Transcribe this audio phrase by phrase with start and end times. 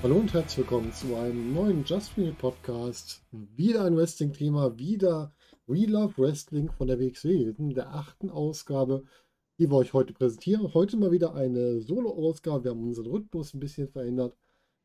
[0.00, 3.20] Hallo und herzlich willkommen zu einem neuen Just Wing Podcast.
[3.32, 5.34] Wieder ein Wrestling-Thema, wieder
[5.66, 9.02] We Love Wrestling von der WXW, der achten Ausgabe,
[9.58, 10.72] die wir euch heute präsentieren.
[10.72, 12.62] Heute mal wieder eine Solo-Ausgabe.
[12.62, 14.36] Wir haben unseren Rhythmus ein bisschen verändert,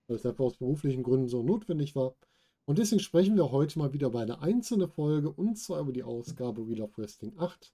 [0.07, 2.15] weil es einfach aus beruflichen Gründen so notwendig war.
[2.65, 6.03] Und deswegen sprechen wir heute mal wieder über eine einzelne Folge und zwar über die
[6.03, 7.71] Ausgabe We Love Wrestling 8.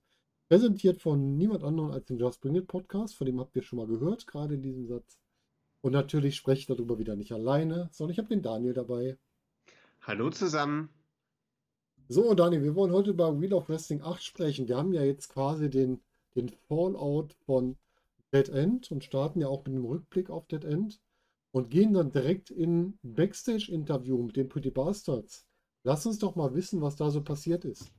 [0.49, 3.77] Präsentiert von niemand anderem als dem Just Bring It Podcast, von dem habt ihr schon
[3.77, 5.21] mal gehört, gerade in diesem Satz.
[5.81, 9.17] Und natürlich spreche ich darüber wieder nicht alleine, sondern ich habe den Daniel dabei.
[10.01, 10.89] Hallo zusammen.
[12.07, 14.67] So, Daniel, wir wollen heute über Wheel of Wrestling 8 sprechen.
[14.67, 16.01] Wir haben ja jetzt quasi den,
[16.35, 17.77] den Fallout von
[18.33, 20.99] Dead End und starten ja auch mit einem Rückblick auf Dead End
[21.51, 25.47] und gehen dann direkt in Backstage-Interview mit den Pretty Bastards.
[25.83, 27.91] Lass uns doch mal wissen, was da so passiert ist.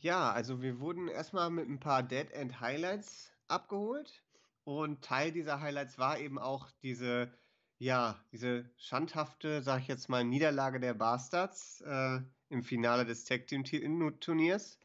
[0.00, 4.22] Ja, also wir wurden erstmal mit ein paar Dead End Highlights abgeholt.
[4.64, 7.32] Und Teil dieser Highlights war eben auch diese,
[7.78, 13.46] ja, diese schandhafte, sag ich jetzt mal, Niederlage der Bastards äh, im Finale des Tag
[13.46, 14.78] Team Turniers.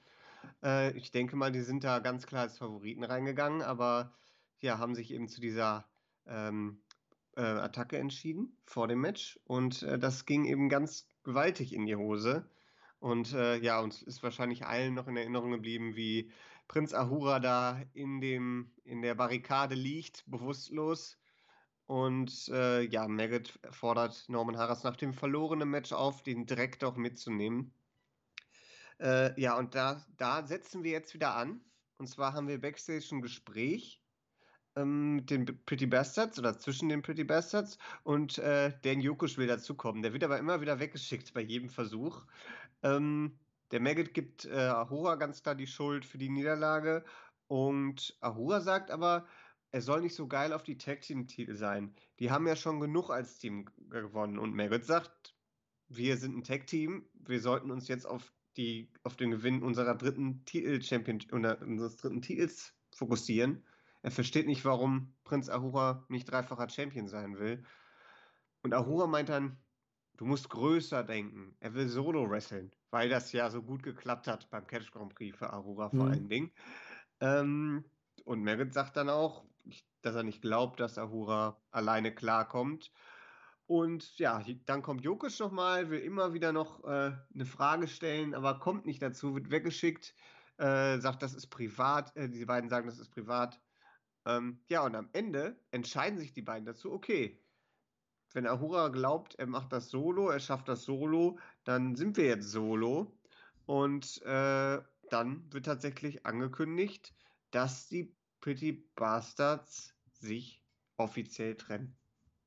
[0.63, 4.13] Äh, ich denke mal, die sind da ganz klar als Favoriten reingegangen, aber
[4.61, 5.85] ja, haben sich eben zu dieser
[6.25, 6.81] ähm,
[7.35, 9.39] äh, Attacke entschieden vor dem Match.
[9.45, 12.49] Und äh, das ging eben ganz gewaltig in die Hose.
[12.99, 16.31] Und äh, ja, uns ist wahrscheinlich allen noch in Erinnerung geblieben, wie
[16.67, 21.17] Prinz Ahura da in, dem, in der Barrikade liegt, bewusstlos.
[21.87, 26.95] Und äh, ja, Maggot fordert Norman Harras nach dem verlorenen Match auf, den Dreck doch
[26.95, 27.73] mitzunehmen.
[28.99, 31.61] Äh, ja, und da, da setzen wir jetzt wieder an.
[31.97, 34.01] Und zwar haben wir Backstage ein Gespräch
[34.75, 39.47] ähm, mit den Pretty Bastards oder zwischen den Pretty Bastards und äh, Dan Jokusch will
[39.47, 40.01] dazukommen.
[40.01, 42.25] Der wird aber immer wieder weggeschickt bei jedem Versuch.
[42.83, 43.37] Ähm,
[43.71, 47.03] der Maggot gibt äh, Ahura ganz klar die Schuld für die Niederlage
[47.47, 49.27] und Ahura sagt aber,
[49.71, 51.93] er soll nicht so geil auf die Tag Team Titel sein.
[52.19, 55.35] Die haben ja schon genug als Team gewonnen und Maggot sagt,
[55.87, 59.95] wir sind ein Tag Team, wir sollten uns jetzt auf die auf den Gewinn unserer
[59.95, 63.65] dritten Titel Champion unseres dritten Titels fokussieren.
[64.01, 67.63] Er versteht nicht, warum Prinz Ahura nicht dreifacher Champion sein will.
[68.61, 69.57] Und Ahura meint dann,
[70.17, 71.55] du musst größer denken.
[71.59, 75.37] Er will Solo wresteln, weil das ja so gut geklappt hat beim Catch Grand Prix
[75.37, 76.11] für Aurora vor mhm.
[76.11, 76.51] allen Dingen.
[77.19, 77.85] Ähm,
[78.23, 79.45] und Merritt sagt dann auch,
[80.01, 82.91] dass er nicht glaubt, dass Ahura alleine klarkommt.
[83.67, 88.59] Und ja, dann kommt Jokic nochmal, will immer wieder noch äh, eine Frage stellen, aber
[88.59, 90.13] kommt nicht dazu, wird weggeschickt,
[90.57, 92.15] äh, sagt, das ist privat.
[92.15, 93.59] Äh, diese beiden sagen, das ist privat.
[94.25, 97.41] Ähm, ja, und am Ende entscheiden sich die beiden dazu, okay,
[98.35, 102.51] wenn Ahura glaubt, er macht das Solo, er schafft das Solo, dann sind wir jetzt
[102.51, 103.17] Solo.
[103.65, 107.13] Und äh, dann wird tatsächlich angekündigt,
[107.51, 110.61] dass die Pretty Bastards sich
[110.97, 111.95] offiziell trennen.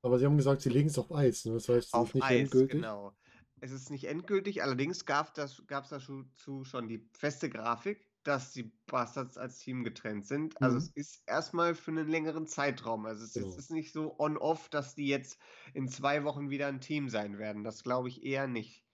[0.03, 1.47] Aber sie haben gesagt, sie legen es auf Eis.
[1.47, 1.54] Ne?
[1.54, 2.82] Das heißt, es auf ist nicht Eis, endgültig.
[2.82, 3.16] Genau.
[3.60, 9.39] Es ist nicht endgültig, allerdings gab es dazu schon die feste Grafik, dass die Bastards
[9.39, 10.61] als Team getrennt sind.
[10.61, 10.83] Also mhm.
[10.83, 13.06] es ist erstmal für einen längeren Zeitraum.
[13.06, 13.56] Also es genau.
[13.56, 15.39] ist nicht so on-off, dass die jetzt
[15.72, 17.65] in zwei Wochen wieder ein Team sein werden.
[17.65, 18.84] Das glaube ich eher nicht.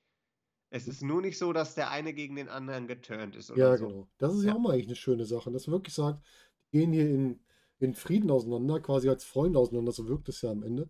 [0.70, 3.50] Es ist nur nicht so, dass der eine gegen den anderen geturnt ist.
[3.56, 3.88] ja, so.
[3.88, 4.08] genau.
[4.18, 4.54] Das ist ja.
[4.54, 6.22] auch mal eigentlich eine schöne Sache, dass man wirklich sagt,
[6.72, 7.40] die gehen hier in,
[7.80, 9.90] in Frieden auseinander, quasi als Freunde auseinander.
[9.90, 10.88] So wirkt es ja am Ende.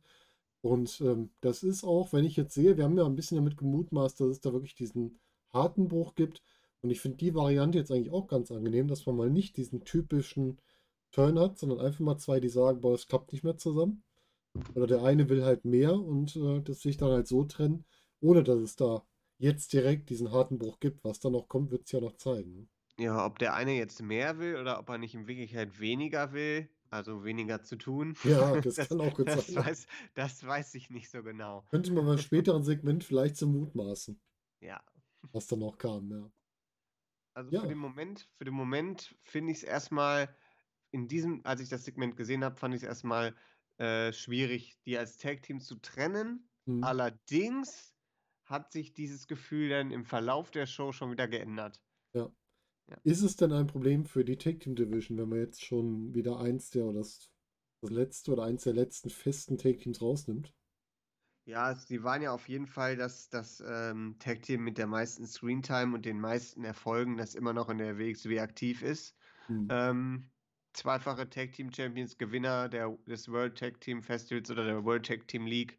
[0.61, 3.57] Und ähm, das ist auch, wenn ich jetzt sehe, wir haben ja ein bisschen damit
[3.57, 5.19] gemutmaßt, dass es da wirklich diesen
[5.51, 6.43] harten Bruch gibt
[6.85, 9.85] und ich finde die Variante jetzt eigentlich auch ganz angenehm, dass man mal nicht diesen
[9.85, 10.61] typischen
[11.13, 14.05] Turn hat, sondern einfach mal zwei, die sagen, boah, es klappt nicht mehr zusammen.
[14.75, 17.87] Oder der eine will halt mehr und äh, das sich dann halt so trennen,
[18.21, 19.03] ohne dass es da
[19.39, 21.03] jetzt direkt diesen harten Bruch gibt.
[21.05, 22.69] Was da noch kommt, wird es ja noch zeigen.
[22.99, 26.69] Ja, ob der eine jetzt mehr will oder ob er nicht in Wirklichkeit weniger will,
[26.91, 28.15] also weniger zu tun.
[28.25, 29.65] Ja, das, das kann auch gut das sein.
[29.65, 31.65] Weiß, das weiß ich nicht so genau.
[31.71, 34.21] Könnte man beim späteren Segment vielleicht zum Mutmaßen.
[34.61, 34.83] Ja.
[35.33, 36.31] Was dann noch kam, ja.
[37.35, 37.61] Also ja.
[37.61, 40.35] für den Moment, für den Moment finde ich es erstmal
[40.93, 43.35] in diesem, als ich das Segment gesehen habe, fand ich es erstmal
[43.79, 46.49] äh, schwierig, die als Tag-Team zu trennen.
[46.67, 46.85] Mhm.
[46.85, 47.95] Allerdings
[48.45, 51.83] hat sich dieses Gefühl dann im Verlauf der Show schon wieder geändert.
[52.13, 52.31] Ja.
[52.89, 52.97] ja.
[53.03, 56.39] Ist es denn ein Problem für die Tag Team Division, wenn man jetzt schon wieder
[56.39, 57.33] eins der oder das,
[57.81, 60.55] das letzte oder eins der letzten festen Tag Teams rausnimmt?
[61.47, 65.95] Ja, sie waren ja auf jeden Fall das, das ähm, Tag-Team mit der meisten Screentime
[65.95, 69.15] und den meisten Erfolgen, das immer noch in der WXW aktiv ist.
[69.49, 69.69] Mhm.
[69.71, 70.31] Ähm,
[70.73, 75.79] zweifache Tag-Team-Champions, Gewinner der, des World Tag-Team Festivals oder der World Tag-Team League.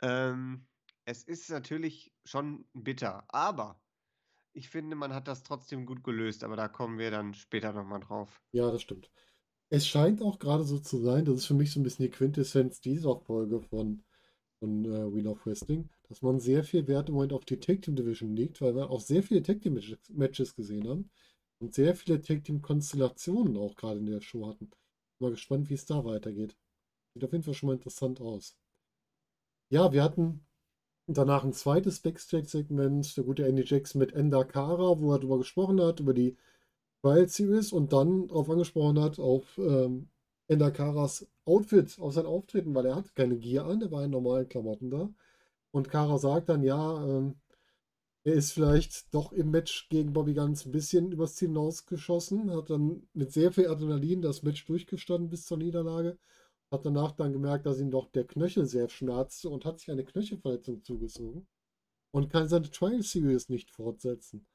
[0.00, 0.66] Ähm,
[1.04, 3.78] es ist natürlich schon bitter, aber
[4.54, 8.00] ich finde, man hat das trotzdem gut gelöst, aber da kommen wir dann später nochmal
[8.00, 8.40] drauf.
[8.52, 9.10] Ja, das stimmt.
[9.68, 12.10] Es scheint auch gerade so zu sein, das ist für mich so ein bisschen die
[12.10, 14.02] Quintessenz dieser Folge von
[14.58, 17.82] von äh, Wheel of Wrestling, dass man sehr viel Wert im Moment auf die Tag
[17.82, 19.80] Team Division legt, weil wir auch sehr viele Tag Team
[20.10, 21.10] Matches gesehen haben
[21.58, 24.70] und sehr viele Tag Team Konstellationen auch gerade in der Show hatten.
[25.18, 26.56] Bin mal gespannt, wie es da weitergeht.
[27.14, 28.56] Sieht auf jeden Fall schon mal interessant aus.
[29.70, 30.46] Ja, wir hatten
[31.06, 35.80] danach ein zweites Backstage-Segment, der gute Andy Jackson mit Enda Kara, wo er darüber gesprochen
[35.80, 36.36] hat, über die
[37.02, 40.08] Trial Series und dann darauf angesprochen hat, auf ähm,
[40.48, 44.10] Enda Karas Outfit, auf sein Auftreten, weil er hat keine Gear an, er war in
[44.10, 45.10] normalen Klamotten da.
[45.72, 47.36] Und Kara sagt dann, ja, ähm,
[48.24, 52.70] er ist vielleicht doch im Match gegen Bobby Guns ein bisschen übers Ziel hinausgeschossen, hat
[52.70, 56.18] dann mit sehr viel Adrenalin das Match durchgestanden bis zur Niederlage,
[56.70, 60.04] hat danach dann gemerkt, dass ihm doch der Knöchel sehr schmerzte und hat sich eine
[60.04, 61.46] Knöchelverletzung zugezogen
[62.10, 64.46] und kann seine Trial Series nicht fortsetzen.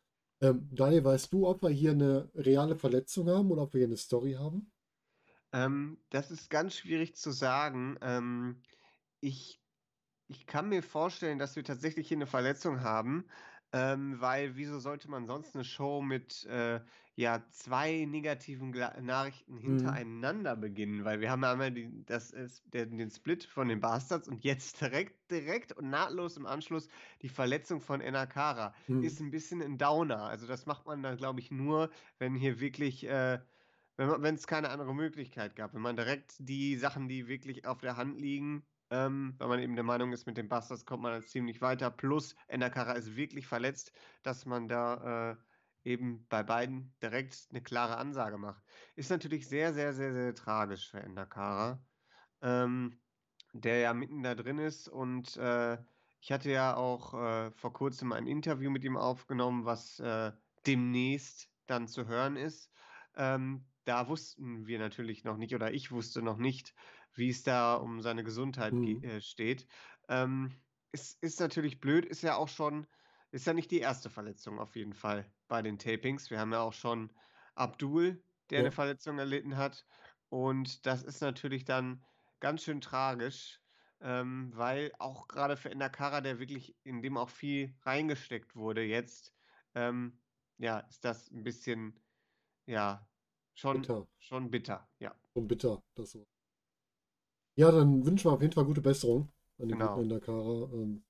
[0.42, 3.88] Ähm, Daniel, weißt du, ob wir hier eine reale Verletzung haben oder ob wir hier
[3.88, 4.72] eine Story haben?
[5.54, 7.98] Ähm, das ist ganz schwierig zu sagen.
[8.02, 8.62] Ähm,
[9.22, 9.64] ich,
[10.28, 13.30] ich kann mir vorstellen, dass wir tatsächlich hier eine Verletzung haben.
[13.74, 16.82] Ähm, weil wieso sollte man sonst eine Show mit äh,
[17.16, 20.02] ja, zwei negativen Gla Nachrichten Mhm.
[20.02, 21.06] hintereinander beginnen?
[21.06, 22.34] Weil wir haben ja einmal die, das
[22.66, 26.90] der, den Split von den Bastards und jetzt direkt, direkt und nahtlos im Anschluss
[27.22, 28.74] die Verletzung von Enakara.
[28.88, 29.02] Mhm.
[29.02, 30.24] Ist ein bisschen ein Downer.
[30.24, 33.40] Also das macht man dann, glaube ich, nur, wenn hier wirklich, äh,
[34.08, 35.74] wenn es keine andere Möglichkeit gab.
[35.74, 39.76] Wenn man direkt die Sachen, die wirklich auf der Hand liegen, ähm, weil man eben
[39.76, 41.90] der Meinung ist, mit den Bastards kommt man ziemlich weiter.
[41.90, 43.94] Plus Endakara ist wirklich verletzt,
[44.24, 45.36] dass man da äh,
[45.84, 48.64] eben bei beiden direkt eine klare Ansage macht.
[48.96, 51.84] Ist natürlich sehr, sehr, sehr, sehr tragisch für Endakara,
[52.42, 53.00] ähm,
[53.54, 54.88] der ja mitten da drin ist.
[54.90, 55.78] Und äh,
[56.20, 60.32] ich hatte ja auch äh, vor kurzem ein Interview mit ihm aufgenommen, was äh,
[60.68, 62.72] demnächst dann zu hören ist.
[63.16, 66.74] Ähm, da wussten wir natürlich noch nicht, oder ich wusste noch nicht,
[67.14, 69.02] wie es da um seine Gesundheit Mhm.
[69.02, 69.68] äh, steht.
[70.10, 70.62] Ähm,
[70.92, 72.88] ist, ist natürlich blöd, ist ja auch schon,
[73.32, 76.30] ist ja nicht die erste Verletzung auf jeden Fall bei den Tapings.
[76.30, 77.14] Wir haben ja auch schon
[77.56, 78.62] Abdul, der Ja.
[78.62, 79.86] eine Verletzung erlitten hat.
[80.30, 82.06] Und das ist natürlich dann
[82.40, 83.62] ganz schön tragisch,
[84.00, 89.34] ähm, weil auch gerade für Endakara, der wirklich in dem auch viel reingesteckt wurde jetzt,
[89.76, 90.22] ähm,
[90.58, 92.00] ja, ist das ein bisschen,
[92.66, 93.11] ja,
[93.54, 94.08] schon, Bitter.
[94.20, 95.16] schon bitter, ja.
[95.34, 95.82] Und bitter.
[95.96, 96.26] Das so.
[97.56, 99.96] Ja, dann wünschen wir auf jeden Fall gute Besserung an den Genau.
[99.96, 100.70] guten Endakara.
[100.74, 101.04] Ähm,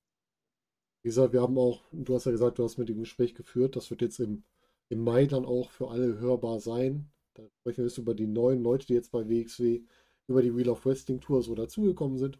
[1.02, 3.76] wie gesagt, wir haben auch, du hast ja gesagt, du hast mit dem Gespräch geführt.
[3.76, 4.44] Das wird jetzt im,
[4.88, 7.10] im Mai dann auch für alle hörbar sein.
[7.34, 9.82] Da sprechen wir jetzt über die neuen Leute, die jetzt bei WXW
[10.28, 12.38] über die Wheel of Wrestling Tour so dazugekommen sind.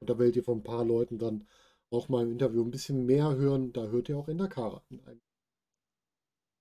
[0.00, 1.46] Und da werdet ihr von ein paar Leuten dann
[1.90, 3.72] auch mal im Interview ein bisschen mehr hören.
[3.72, 4.82] Da hört ihr auch Endakara.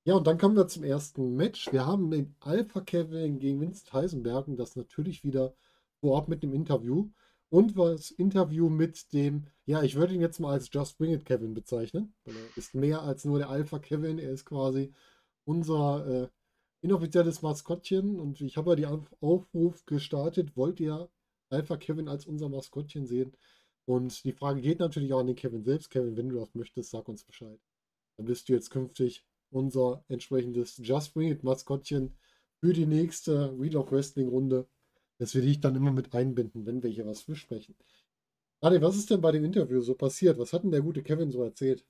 [0.06, 1.72] Ja, und dann kommen wir zum ersten Match.
[1.72, 5.56] Wir haben den Alpha Kevin gegen Vince Heisenberg und das natürlich wieder
[6.02, 7.10] vorab mit dem Interview.
[7.50, 11.24] Und das Interview mit dem, ja, ich würde ihn jetzt mal als Just Bring It
[11.24, 14.20] Kevin bezeichnen, er ist mehr als nur der Alpha Kevin.
[14.20, 14.92] Er ist quasi
[15.46, 16.28] unser äh,
[16.82, 18.20] inoffizielles Maskottchen.
[18.20, 21.10] Und ich habe ja die Auf Aufruf gestartet, wollt ihr
[21.50, 23.38] Alpha Kevin als unser Maskottchen sehen?
[23.86, 25.90] Und die Frage geht natürlich auch an den Kevin selbst.
[25.92, 27.60] Kevin, wenn du das möchtest, sag uns Bescheid.
[28.18, 32.18] Dann bist du jetzt künftig unser entsprechendes Just Bring It Maskottchen
[32.62, 34.68] für die nächste Wheel of Wrestling Runde,
[35.20, 37.76] dass wir dich dann immer mit einbinden, wenn wir hier was besprechen.
[38.62, 40.40] Adi, was ist denn bei dem Interview so passiert?
[40.40, 41.86] Was hat denn der gute Kevin so erzählt?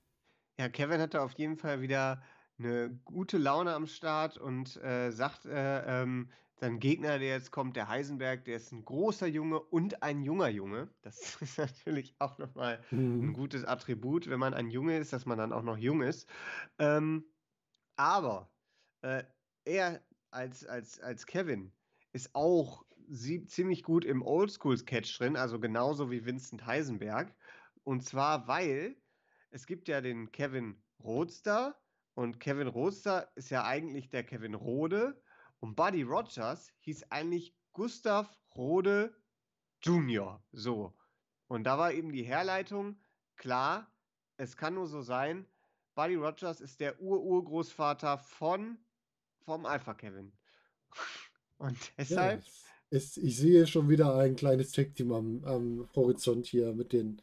[0.58, 2.22] Ja, Kevin hatte auf jeden Fall wieder
[2.58, 7.74] eine gute Laune am Start und äh, sagt, äh, ähm, sein Gegner, der jetzt kommt,
[7.76, 10.90] der Heisenberg, der ist ein großer Junge und ein junger Junge.
[11.02, 12.80] Das ist natürlich auch nochmal
[13.20, 13.32] ein Mhm.
[13.32, 16.28] gutes Attribut, wenn man ein Junge ist, dass man dann auch noch jung ist.
[16.78, 17.24] Ähm,
[17.96, 18.50] aber
[19.02, 19.24] äh,
[19.64, 21.72] er als, als, als Kevin
[22.12, 22.84] ist auch
[23.46, 27.34] ziemlich gut im Oldschool-Sketch drin, also genauso wie Vincent Heisenberg.
[27.82, 28.96] Und zwar, weil
[29.50, 31.78] es gibt ja den Kevin Roadster
[32.14, 35.20] und Kevin Roadster ist ja eigentlich der Kevin Rode
[35.60, 39.14] und Buddy Rogers hieß eigentlich Gustav Rode
[39.82, 40.42] Jr.
[40.52, 40.96] So.
[41.48, 42.98] Und da war eben die Herleitung,
[43.36, 43.92] klar,
[44.36, 45.46] es kann nur so sein,
[45.94, 48.78] Buddy Rogers ist der Ur-Urgroßvater von
[49.44, 50.32] vom Alpha Kevin.
[51.58, 52.44] Und Ja, deshalb,
[52.90, 57.22] es, ich sehe schon wieder ein kleines Tech-Team am, am Horizont hier mit den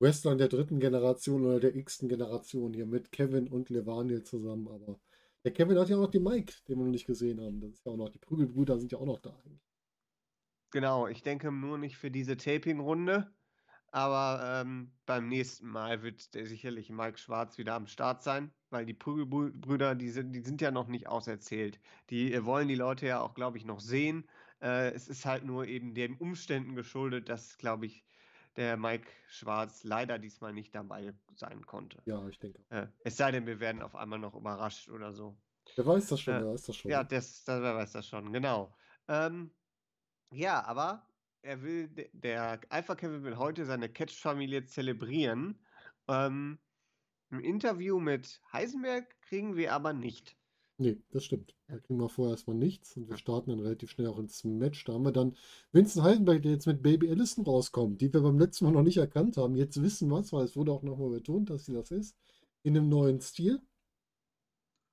[0.00, 4.68] Wrestlern der dritten Generation oder der x-ten Generation hier mit Kevin und Levaniel zusammen.
[4.68, 4.98] Aber
[5.44, 7.60] der Kevin hat ja auch noch den Mike, den wir noch nicht gesehen haben.
[7.60, 9.60] Das ist ja auch noch, die Prügelbrüder sind ja auch noch da eigentlich.
[10.70, 13.32] genau, ich denke nur nicht für diese Taping-Runde,
[13.90, 18.86] aber ähm, beim nächsten Mal wird der sicherlich Mike Schwarz wieder am Start sein, weil
[18.86, 21.80] die Prügelbrüder, die sind, die sind ja noch nicht auserzählt.
[22.10, 24.28] Die äh, wollen die Leute ja auch, glaube ich, noch sehen.
[24.60, 28.04] Äh, es ist halt nur eben den Umständen geschuldet, dass, glaube ich,
[28.56, 32.02] der Mike Schwarz leider diesmal nicht dabei sein konnte.
[32.04, 32.60] Ja, ich denke.
[32.70, 35.36] Äh, es sei denn, wir werden auf einmal noch überrascht oder so.
[35.76, 36.90] Wer weiß das schon, Äh, wer weiß das schon.
[36.90, 38.74] Ja, das, das, wer weiß das schon, genau.
[39.08, 39.50] Ähm,
[40.32, 41.09] ja, aber
[41.42, 45.58] er will, de- der Alpha Kevin will heute seine Catch-Familie zelebrieren.
[46.08, 46.58] Ähm,
[47.30, 50.36] ein Interview mit Heisenberg kriegen wir aber nicht.
[50.78, 51.54] Nee, das stimmt.
[51.68, 54.82] Da kriegen wir vorher erstmal nichts und wir starten dann relativ schnell auch ins Match.
[54.84, 55.36] Da haben wir dann
[55.72, 58.96] Vincent Heisenberg, der jetzt mit Baby Allison rauskommt, die wir beim letzten Mal noch nicht
[58.96, 59.56] erkannt haben.
[59.56, 62.16] Jetzt wissen wir es, weil es wurde auch nochmal betont, dass sie das ist.
[62.62, 63.60] In einem neuen Stil.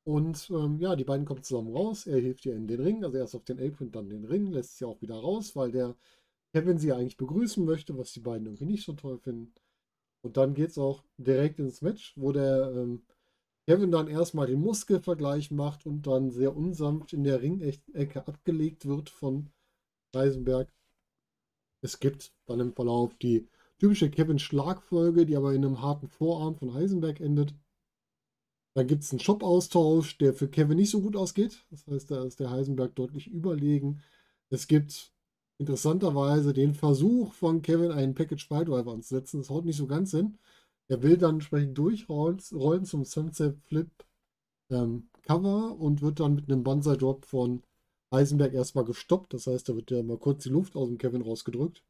[0.03, 2.05] Und ähm, ja, die beiden kommen zusammen raus.
[2.05, 4.77] Er hilft ihr in den Ring, also erst auf den Apron, dann den Ring, lässt
[4.77, 5.95] sie auch wieder raus, weil der
[6.57, 9.53] Kevin sie eigentlich begrüßen möchte, was die beiden irgendwie nicht so toll finden.
[10.23, 13.03] Und dann geht es auch direkt ins Match, wo der ähm,
[13.67, 19.11] Kevin dann erstmal den Muskelvergleich macht und dann sehr unsanft in der Ringecke abgelegt wird
[19.11, 19.51] von
[20.15, 20.73] Heisenberg.
[21.81, 23.47] Es gibt dann im Verlauf die
[23.77, 27.53] typische Kevin-Schlagfolge, die aber in einem harten Vorarm von Heisenberg endet.
[28.73, 31.67] Dann gibt es einen Shop-Austausch, der für Kevin nicht so gut ausgeht.
[31.69, 34.01] Das heißt, da ist der Heisenberg deutlich überlegen.
[34.49, 35.13] Es gibt
[35.59, 39.39] interessanterweise den Versuch von Kevin, einen Package Piledriver anzusetzen.
[39.39, 40.37] Das haut nicht so ganz hin.
[40.87, 43.89] Er will dann entsprechend durchrollen rollen zum Sunset Flip
[44.69, 47.63] ähm, Cover und wird dann mit einem Banzai Drop von
[48.11, 49.33] Heisenberg erstmal gestoppt.
[49.33, 51.83] Das heißt, da wird ja mal kurz die Luft aus dem Kevin rausgedrückt.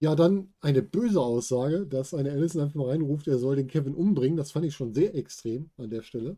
[0.00, 3.94] Ja, dann eine böse Aussage, dass eine Allison einfach mal reinruft, er soll den Kevin
[3.94, 4.36] umbringen.
[4.36, 6.36] Das fand ich schon sehr extrem an der Stelle.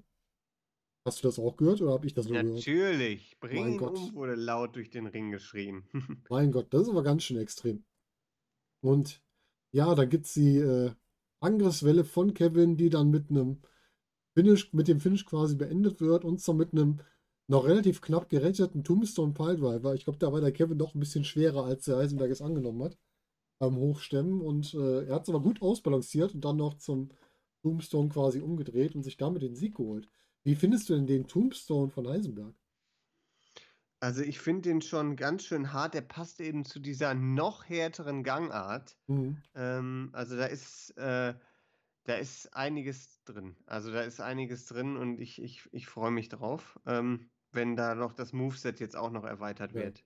[1.05, 2.57] Hast du das auch gehört oder habe ich das nur gehört?
[2.57, 5.85] Natürlich, bring um, wurde laut durch den Ring geschrien.
[6.29, 7.85] Mein Gott, das ist aber ganz schön extrem.
[8.83, 9.23] Und
[9.73, 10.91] ja, da gibt es die äh,
[11.41, 13.63] Angriffswelle von Kevin, die dann mit einem
[14.35, 17.01] Finish, mit dem Finish quasi beendet wird und zwar mit einem
[17.49, 19.95] noch relativ knapp geretteten Tombstone Piledriver.
[19.95, 22.83] Ich glaube, da war der Kevin doch ein bisschen schwerer, als der Eisenberg es angenommen
[22.83, 22.97] hat
[23.61, 27.11] beim Hochstemmen und äh, er hat es aber gut ausbalanciert und dann noch zum
[27.63, 30.09] Tombstone quasi umgedreht und sich damit den Sieg geholt.
[30.47, 32.55] Wie findest du denn den Tombstone von Heisenberg?
[34.03, 35.93] Also ich finde den schon ganz schön hart.
[35.95, 38.99] Der passt eben zu dieser noch härteren Gangart.
[39.09, 39.43] Mhm.
[39.55, 41.35] Ähm, also da ist, äh,
[42.05, 43.59] da ist einiges drin.
[43.67, 47.95] Also da ist einiges drin und ich, ich, ich freue mich drauf, ähm, wenn da
[47.95, 49.79] noch das Moveset jetzt auch noch erweitert Ja.
[49.79, 50.05] wird.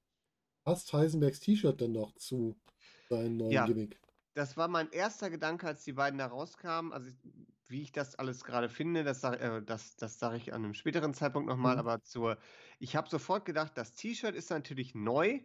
[0.65, 2.61] Passt Heisenbergs T-Shirt denn noch zu
[3.11, 3.67] seinem neuen Ja.
[3.67, 4.01] Gimmick?
[4.35, 6.93] Das war mein erster Gedanke, als die beiden da rauskamen.
[6.93, 7.11] Also
[7.69, 10.75] wie ich das alles gerade finde, das sage äh, das, das sag ich an einem
[10.75, 11.77] späteren Zeitpunkt nochmal.
[11.77, 11.79] Mhm.
[11.79, 12.39] Aber zur,
[12.79, 15.41] ich habe sofort gedacht, das T-Shirt ist natürlich neu,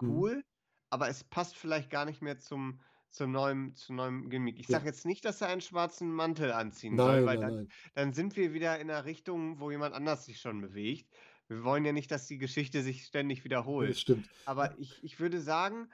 [0.00, 0.22] Mhm.
[0.22, 0.44] cool,
[0.90, 4.58] aber es passt vielleicht gar nicht mehr zum, zum neuen, zum neuen Gimmick.
[4.60, 7.52] Ich sage jetzt nicht, dass er einen schwarzen Mantel anziehen soll, Nein, weil nein, dann,
[7.54, 7.72] nein.
[7.94, 11.12] dann sind wir wieder in einer Richtung, wo jemand anders sich schon bewegt.
[11.48, 13.44] Wir wollen ja nicht, dass die Geschichte sich ständig
[13.78, 14.00] Das wiederholt.
[14.00, 14.28] stimmt.
[14.44, 15.90] Aber ich, ich würde sagen,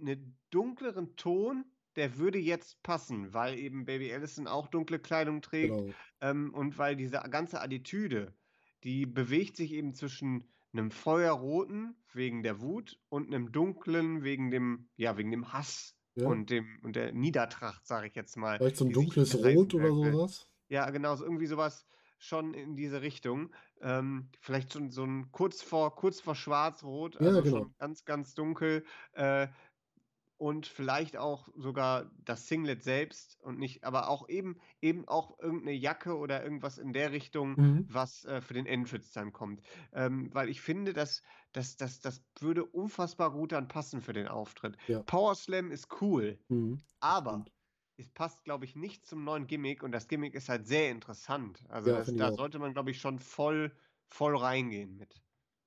[0.00, 5.74] einen dunkleren Ton, der würde jetzt passen, weil eben Baby Allison auch dunkle Kleidung trägt
[5.76, 5.94] Genau.
[6.20, 8.34] ähm, und weil diese ganze Attitüde,
[8.84, 14.88] die bewegt sich eben zwischen einem feuerroten wegen der Wut und einem dunklen wegen dem,
[14.96, 16.26] ja, wegen dem Hass Ja.
[16.26, 18.56] und dem und der Niedertracht, sage ich jetzt mal.
[18.58, 20.48] Vielleicht so ein dunkles Rot oder sowas.
[20.68, 21.86] Ja, genau, so irgendwie sowas
[22.18, 23.52] schon in diese Richtung.
[23.80, 27.58] Ähm, vielleicht so, so ein kurz vor, kurz vor Schwarz-Rot, Ja, also genau.
[27.58, 28.84] schon ganz, ganz dunkel.
[29.12, 29.48] Äh,
[30.42, 35.76] und vielleicht auch sogar das Singlet selbst und nicht, aber auch eben, eben auch irgendeine
[35.76, 37.86] Jacke oder irgendwas in der Richtung, Mhm.
[37.86, 39.62] was äh, für den Entrance dann kommt.
[39.92, 41.22] Ähm, weil ich finde, dass,
[41.52, 44.76] dass, dass das würde unfassbar gut dann passen für den Auftritt.
[44.86, 45.04] Ja.
[45.06, 46.82] Power Slam ist cool, Mhm.
[47.00, 47.44] Aber
[47.98, 51.64] es passt, glaube ich, nicht zum neuen Gimmick und das Gimmick ist halt sehr interessant.
[51.68, 53.76] Also Ja, das, da sollte man, glaube ich, schon voll,
[54.08, 55.22] voll reingehen mit.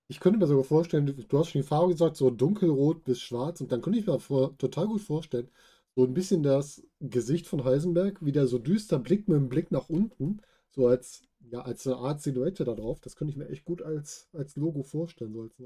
[0.07, 3.61] Ich könnte mir sogar vorstellen, du, hast schon die Farbe gesagt, so dunkelrot bis schwarz.
[3.61, 5.49] Und dann könnte ich mir vor, total gut vorstellen,
[5.95, 9.71] so ein bisschen das Gesicht von Heisenberg, wie der so düster blickt mit dem Blick
[9.71, 12.99] nach unten, so als, ja, als eine Art Silhouette da drauf.
[12.99, 15.57] Das könnte ich mir echt gut als, als Logo vorstellen, so als,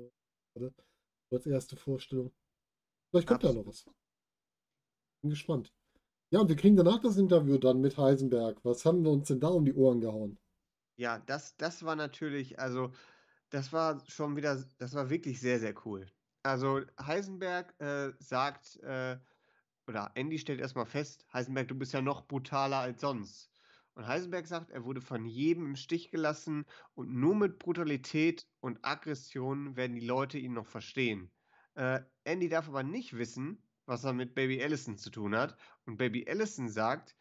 [0.55, 0.71] oder?
[1.29, 2.31] So als erste Vorstellung.
[3.09, 3.85] Vielleicht kommt da noch was.
[5.21, 5.73] Bin gespannt.
[6.31, 8.63] Ja, und wir kriegen danach das Interview dann mit Heisenberg.
[8.63, 10.37] Was haben wir uns denn da um die Ohren gehauen?
[10.95, 12.91] Ja, das, das war natürlich, also
[13.49, 16.07] das war schon wieder, das war wirklich sehr, sehr cool.
[16.43, 19.17] Also Heisenberg äh, sagt, äh,
[19.87, 23.51] oder Andy stellt erstmal fest, Heisenberg, du bist ja noch brutaler als sonst.
[23.95, 28.79] Und Heisenberg sagt, er wurde von jedem im Stich gelassen und nur mit Brutalität und
[28.83, 31.31] Aggression werden die Leute ihn noch verstehen.
[31.73, 35.57] Äh, Andy darf aber nicht wissen, was er mit Baby Allison zu tun hat.
[35.85, 37.17] Und Baby Allison sagt,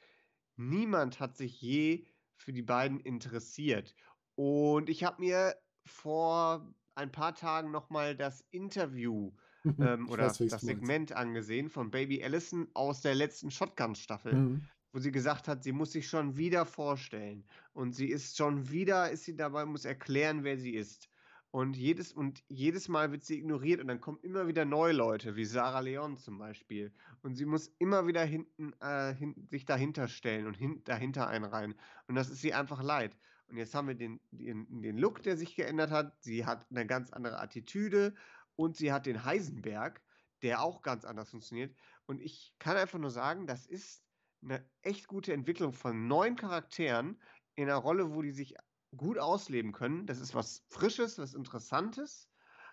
[0.57, 2.07] niemand hat sich je
[2.37, 3.97] für die beiden interessiert.
[4.35, 5.57] Und ich habe mir
[5.89, 9.33] vor ein paar Tagen nochmal das Interview
[9.81, 10.65] ähm, Ich oder weiß, das.
[10.65, 14.71] Segment angesehen von Baby Allison aus der letzten Shotgun-Staffel, Mhm.
[14.93, 17.47] wo sie gesagt hat, sie muss sich schon wieder vorstellen.
[17.73, 21.09] Und sie ist schon wieder, ist sie dabei, muss erklären, wer sie ist.
[21.51, 25.35] Und jedes, und jedes Mal wird sie ignoriert und dann kommen immer wieder neue Leute,
[25.35, 26.93] wie Sarah Leon zum Beispiel.
[27.23, 31.75] Und sie muss immer wieder hinten, äh, hin, sich dahinter stellen und hin, dahinter einreihen.
[32.07, 33.17] Und das ist sie einfach leid.
[33.49, 36.15] Und jetzt haben wir den, den, den Look, der sich geändert hat.
[36.23, 38.15] Sie hat eine ganz andere Attitüde
[38.57, 40.03] und sie hat den Heisenberg,
[40.43, 41.75] der auch ganz anders funktioniert.
[42.07, 44.03] Und ich kann einfach nur sagen, das ist
[44.43, 47.21] eine echt gute Entwicklung von neuen Charakteren
[47.55, 48.55] in einer Rolle, wo die sich
[48.97, 50.07] gut ausleben können.
[50.07, 52.31] Das ist was Frisches, was Interessantes,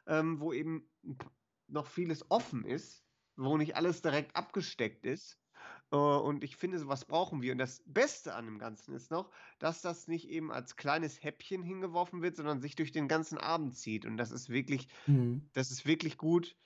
[0.08, 0.90] ähm, wo eben
[1.68, 3.04] noch vieles offen ist,
[3.36, 5.40] wo nicht alles direkt abgesteckt ist.
[5.92, 7.52] Äh, und ich finde, sowas brauchen wir.
[7.54, 11.64] Und das Beste an dem Ganzen ist noch, dass das nicht eben als kleines Häppchen
[11.64, 14.06] hingeworfen wird, sondern sich durch den ganzen Abend zieht.
[14.06, 15.50] Und das ist wirklich, Mhm.
[15.54, 16.58] das ist wirklich gut.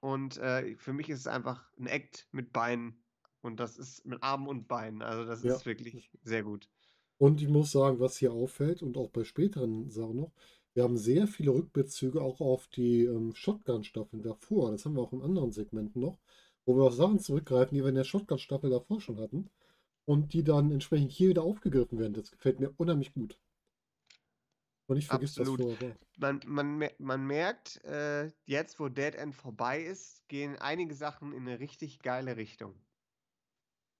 [0.00, 3.04] Und äh, für mich ist es einfach ein Act mit Beinen.
[3.42, 5.02] Und das ist mit Armen und Beinen.
[5.02, 5.58] Also das Ja.
[5.58, 6.70] ist wirklich sehr gut.
[7.18, 10.32] Und ich muss sagen, was hier auffällt und auch bei späteren Sachen noch,
[10.74, 14.70] wir haben sehr viele Rückbezüge auch auf die ähm, Shotgun-Staffeln davor.
[14.72, 16.18] Das haben wir auch in anderen Segmenten noch,
[16.66, 19.48] wo wir auf Sachen zurückgreifen, die wir in der Shotgun-Staffel davor schon hatten
[20.04, 22.14] und die dann entsprechend hier wieder aufgegriffen werden.
[22.14, 23.38] Das gefällt mir unheimlich gut.
[24.88, 25.78] Und ich vergiss das Absolut.
[25.78, 25.96] vorher.
[26.18, 31.46] Man, man, man merkt, äh, jetzt wo Dead End vorbei ist, gehen einige Sachen in
[31.46, 32.74] eine richtig geile Richtung.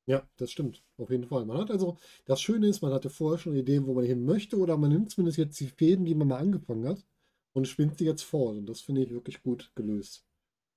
[0.07, 0.85] Ja, das stimmt.
[0.99, 1.45] Auf jeden Fall.
[1.45, 4.57] Man hat also, das Schöne ist, man hatte vorher schon Ideen, wo man hin möchte,
[4.57, 7.05] oder man nimmt zumindest jetzt die Fäden, die man mal angefangen hat,
[7.53, 8.57] und spinnt sie jetzt fort.
[8.57, 10.25] Und das finde ich wirklich gut gelöst.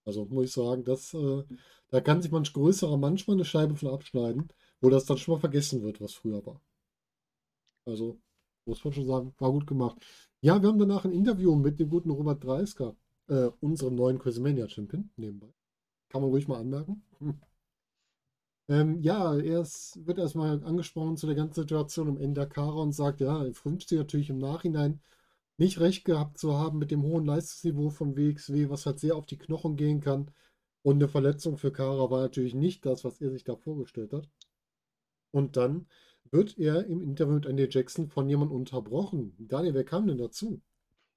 [0.09, 1.43] Also muss ich sagen, das, äh,
[1.89, 4.49] da kann sich manch größerer manchmal eine Scheibe von abschneiden,
[4.81, 6.61] wo das dann schon mal vergessen wird, was früher war.
[7.85, 8.19] Also
[8.65, 9.97] muss man schon sagen, war gut gemacht.
[10.41, 12.95] Ja, wir haben danach ein Interview mit dem guten Robert Dreisker,
[13.27, 15.53] äh, unserem neuen Quizmania-Champion, nebenbei.
[16.09, 17.03] Kann man ruhig mal anmerken.
[17.19, 17.39] Hm.
[18.69, 23.19] Ähm, ja, er ist, wird erstmal angesprochen zu der ganzen Situation der Kara und sagt,
[23.19, 25.01] ja, er wünscht sich natürlich im Nachhinein
[25.59, 29.25] nicht recht gehabt zu haben mit dem hohen Leistungsniveau von WXW, was halt sehr auf
[29.25, 30.31] die Knochen gehen kann.
[30.81, 34.29] Und eine Verletzung für Kara war natürlich nicht das, was er sich da vorgestellt hat.
[35.31, 35.87] Und dann
[36.31, 39.35] wird er im Interview mit Andy Jackson von jemandem unterbrochen.
[39.37, 40.61] Daniel, wer kam denn dazu?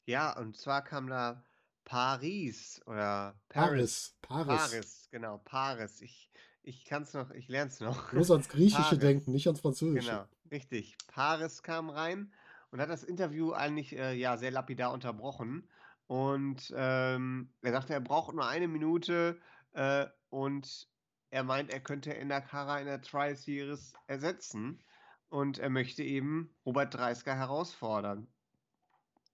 [0.07, 1.45] Ja, und zwar kam da
[1.85, 4.17] Paris oder Paris.
[4.23, 4.47] Paris.
[4.47, 4.71] Paris.
[4.71, 6.01] Paris, genau, Paris.
[6.01, 8.11] Ich, ich kann es noch, ich lerne es noch.
[8.11, 8.99] Du musst ans Griechische Paris.
[8.99, 10.09] denken, nicht ans Französische.
[10.09, 10.97] Genau, richtig.
[11.07, 12.33] Paris kam rein
[12.73, 15.69] und hat das Interview eigentlich äh, ja sehr lapidar unterbrochen.
[16.07, 19.39] Und ähm, er sagte, er braucht nur eine Minute
[19.75, 20.89] äh, und
[21.31, 24.83] er meint, er könnte Endakara in der Trial Series ersetzen.
[25.29, 28.27] Und er möchte eben Robert Dreisker herausfordern.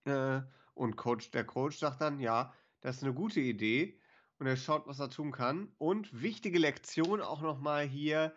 [0.05, 0.41] Äh,
[0.75, 4.01] und Coach, der Coach sagt dann, ja, das ist eine gute Idee.
[4.39, 5.73] Und er schaut, was er tun kann.
[5.79, 8.33] Und wichtige Lektion auch nochmal hier,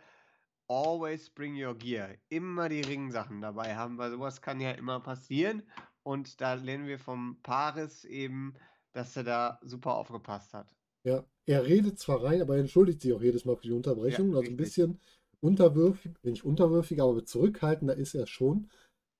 [0.71, 2.15] always bring your gear.
[2.29, 5.63] Immer die Ringsachen dabei haben, weil sowas kann ja immer passieren.
[6.03, 8.53] Und da lernen wir vom Paris eben,
[8.93, 10.73] dass er da super aufgepasst hat.
[11.03, 14.31] Ja, er redet zwar rein, aber er entschuldigt sich auch jedes Mal für die Unterbrechung.
[14.31, 14.99] Ja, also ein bisschen
[15.41, 18.69] unterwürfig, nicht unterwürfig, aber zurückhaltender ist er schon.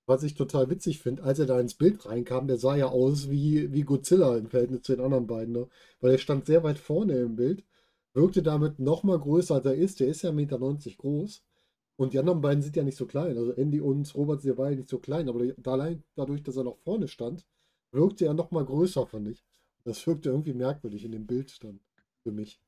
[0.06, 3.30] Was ich total witzig finde, als er da ins Bild reinkam, der sah ja aus
[3.30, 5.52] wie, wie Godzilla im Verhältnis zu den anderen beiden.
[5.52, 5.68] Ne?
[6.00, 7.64] Weil er stand sehr weit vorne im Bild,
[8.14, 10.00] wirkte damit noch mal größer als er ist.
[10.00, 10.58] Der ist ja 1,90 Meter
[10.98, 11.42] groß.
[11.96, 13.36] Und die anderen beiden sind ja nicht so klein.
[13.36, 15.28] Also Andy und Robert, waren ja nicht so klein.
[15.28, 17.46] Aber allein dadurch, dass er noch vorne stand,
[17.92, 19.44] wirkte er noch mal größer, fand ich.
[19.84, 21.80] Das wirkte irgendwie merkwürdig in dem Bild dann
[22.22, 22.60] für mich.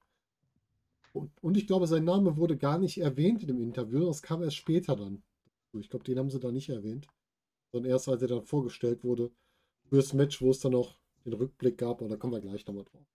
[1.13, 4.05] Und, und ich glaube, sein Name wurde gar nicht erwähnt in dem Interview.
[4.07, 5.23] Das kam erst später dann.
[5.73, 7.07] Ich glaube, den haben sie da nicht erwähnt.
[7.73, 9.31] Sondern erst, als er dann vorgestellt wurde
[9.89, 12.01] fürs Match, wo es dann noch den Rückblick gab.
[12.01, 13.14] Aber da kommen wir gleich nochmal drauf.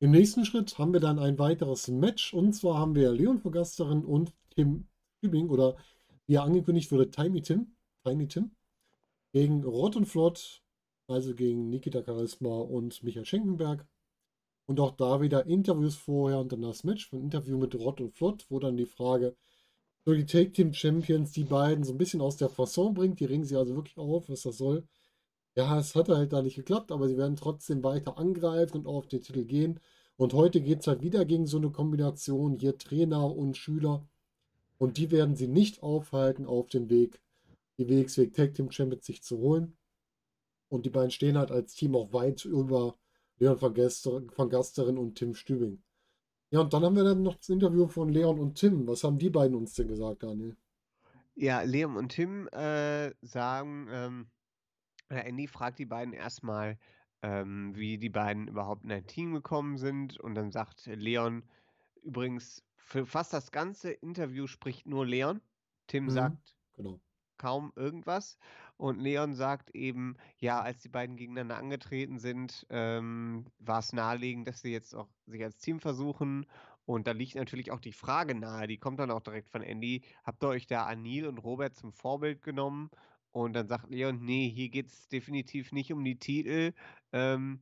[0.00, 2.32] Im nächsten Schritt haben wir dann ein weiteres Match.
[2.32, 4.86] Und zwar haben wir Leon Vergasterin und Tim
[5.20, 5.76] Tübing oder
[6.26, 7.74] wie er angekündigt wurde, Tiny Tim.
[8.04, 8.52] Tiny Tim.
[9.32, 10.62] Gegen Rott und Flott.
[11.08, 13.88] Also gegen Nikita Charisma und Michael Schenkenberg.
[14.66, 17.12] Und auch da wieder Interviews vorher und dann das Match.
[17.12, 19.34] Ein Interview mit Rott und Flott, wo dann die Frage,
[20.04, 23.18] so die Take Team Champions, die beiden so ein bisschen aus der Fasson bringt.
[23.18, 24.86] Die ringen sie also wirklich auf, was das soll.
[25.58, 29.08] Ja, es hat halt da nicht geklappt, aber sie werden trotzdem weiter angreifen und auf
[29.08, 29.80] den Titel gehen.
[30.16, 34.06] Und heute geht es halt wieder gegen so eine Kombination, hier Trainer und Schüler.
[34.78, 37.20] Und die werden sie nicht aufhalten auf dem Weg,
[37.76, 39.76] die WXW Tag Team Champions sich zu holen.
[40.68, 42.94] Und die beiden stehen halt als Team auch weit über
[43.40, 45.82] Leon van, Gester, van Gasteren und Tim Stübing.
[46.52, 48.86] Ja, und dann haben wir dann noch das Interview von Leon und Tim.
[48.86, 50.56] Was haben die beiden uns denn gesagt, Daniel?
[51.34, 54.30] Ja, Leon und Tim äh, sagen, ähm,
[55.16, 56.78] Andy fragt die beiden erstmal,
[57.22, 60.18] ähm, wie die beiden überhaupt in ein Team gekommen sind.
[60.18, 61.48] Und dann sagt Leon
[62.02, 65.42] übrigens, für fast das ganze Interview spricht nur Leon.
[65.86, 67.00] Tim Mhm, sagt genau.
[67.38, 68.38] kaum irgendwas.
[68.76, 74.48] Und Leon sagt eben, ja, als die beiden gegeneinander angetreten sind, ähm, war es naheliegend,
[74.48, 76.46] dass sie jetzt auch sich als Team versuchen.
[76.84, 80.04] Und da liegt natürlich auch die Frage nahe, die kommt dann auch direkt von Andy.
[80.24, 82.90] Habt ihr euch da Anil und Robert zum Vorbild genommen?
[83.44, 86.72] Und dann sagt Leon, nee, hier geht es definitiv nicht um die Titel.
[87.12, 87.60] Ähm,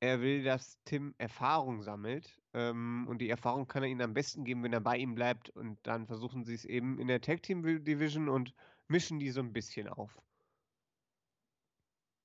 [0.00, 2.38] er will, dass Tim Erfahrung sammelt.
[2.54, 5.50] Ähm, und die Erfahrung kann er ihnen am besten geben, wenn er bei ihm bleibt.
[5.50, 8.54] Und dann versuchen sie es eben in der Tag Team Division und
[8.88, 10.20] mischen die so ein bisschen auf.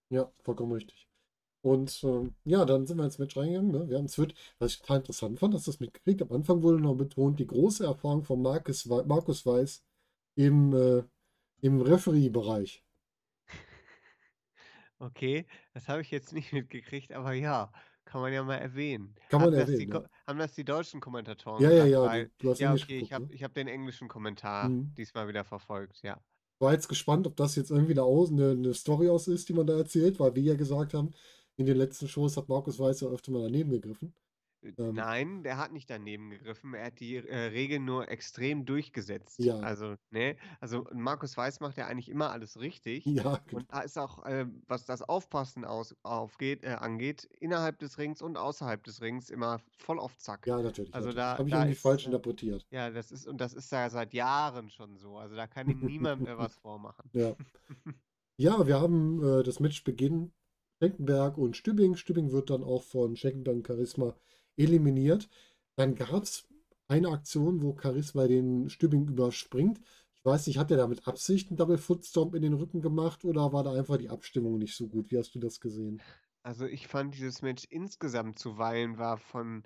[0.09, 1.07] Ja, vollkommen richtig.
[1.63, 3.71] Und ähm, ja, dann sind wir ins Match reingegangen.
[3.71, 3.89] Ne?
[3.89, 6.21] Wir haben es wird, was ich total interessant fand, dass das mitgekriegt.
[6.21, 9.83] Am Anfang wurde noch betont, die große Erfahrung von Markus Weiß
[10.35, 11.03] im, äh,
[11.65, 12.83] im Referee-Bereich.
[14.99, 17.71] Okay, das habe ich jetzt nicht mitgekriegt, aber ja,
[18.05, 19.15] kann man ja mal erwähnen.
[19.29, 20.09] Kann man haben, das erwähnen, die, ja.
[20.27, 23.11] haben das die deutschen Kommentatoren Ja, ja, ja, Weil, du, hast ja, okay, ich geguckt,
[23.13, 23.33] habe ne?
[23.33, 24.93] ich hab den englischen Kommentar Mhm.
[24.97, 26.21] diesmal wieder verfolgt, ja.
[26.59, 29.53] War jetzt gespannt, ob das jetzt irgendwie eine, Aus eine, eine Story aus ist, die
[29.53, 31.13] man da erzählt, weil wir ja gesagt haben,
[31.57, 34.13] in den letzten Shows hat Markus Weiß ja öfter mal daneben gegriffen.
[34.65, 36.73] Äh, Ähm, Nein, der hat nicht daneben gegriffen.
[36.73, 39.39] Er hat die äh, Regeln nur extrem durchgesetzt.
[39.39, 43.05] ja, Also, ne, also Markus Weiß macht ja eigentlich immer alles richtig.
[43.05, 43.59] ja, genau.
[43.59, 48.21] Und da ist auch, äh, was das Aufpassen aus, aufgeht, äh, angeht, innerhalb des Rings
[48.21, 50.47] und außerhalb des Rings immer voll auf Zack.
[50.47, 51.15] Ja, natürlich, Also natürlich.
[51.15, 52.67] da, Habe ich da irgendwie ist, falsch äh, interpretiert.
[52.71, 55.17] ja, das ist, und das ist ja seit Jahren schon so.
[55.17, 57.11] Also da kann ihm niemand mehr was vormachen.
[57.13, 57.35] Ja.
[58.37, 60.33] Ja, wir haben äh, das Matchbeginn
[60.81, 61.95] Schenkenberg und Stübing.
[61.95, 64.15] Stübing wird dann auch von Schenkenberg und Charisma
[64.57, 65.29] eliminiert.
[65.75, 66.47] Dann gab es
[66.87, 69.79] eine Aktion, wo Charisma den Stübing überspringt.
[70.15, 72.81] Ich weiß nicht, hat er da mit Absicht einen Double Foot Stomp in den Rücken
[72.81, 75.11] gemacht oder war da einfach die Abstimmung nicht so gut?
[75.11, 76.03] Wie hast du das gesehen?
[76.43, 79.63] Also ich fand dieses Match insgesamt zuweilen war von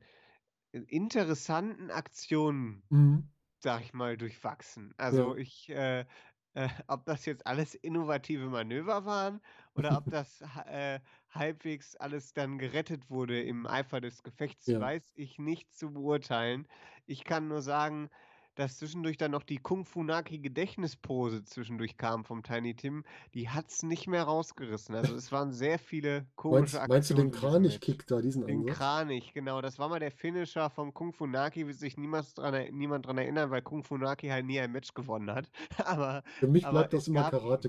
[0.73, 3.29] äh, interessanten Aktionen Mhm.
[3.63, 4.93] sag ich mal, durchwachsen.
[5.09, 5.25] Ja.
[5.25, 6.05] Also ich, äh,
[6.53, 9.41] äh, ob das jetzt alles innovative Manöver waren
[9.75, 14.79] oder ob das äh, halbwegs alles dann gerettet wurde im Eifer des Gefechts, Ja.
[14.79, 16.67] weiß ich nicht zu beurteilen.
[17.05, 18.09] Ich kann nur sagen,
[18.55, 23.49] dass zwischendurch dann noch die Kung Fu Naki Gedächtnispose zwischendurch kam vom Tiny Tim, die
[23.49, 24.95] hat's nicht mehr rausgerissen.
[24.95, 27.31] Also es waren sehr viele komische Meinst, meinst du den Aktionen.
[27.31, 28.65] Kranich-Kick da, diesen Den Ansatz?
[28.65, 29.61] Kranich, genau.
[29.61, 33.17] Das war mal der Finisher von Kung Fu Naki, wird sich niemals dran, niemand dran
[33.17, 35.49] erinnern, weil Kung Fu Naki halt nie ein Match gewonnen hat.
[35.77, 37.59] Aber, Für mich aber bleibt das es immer gab ihn.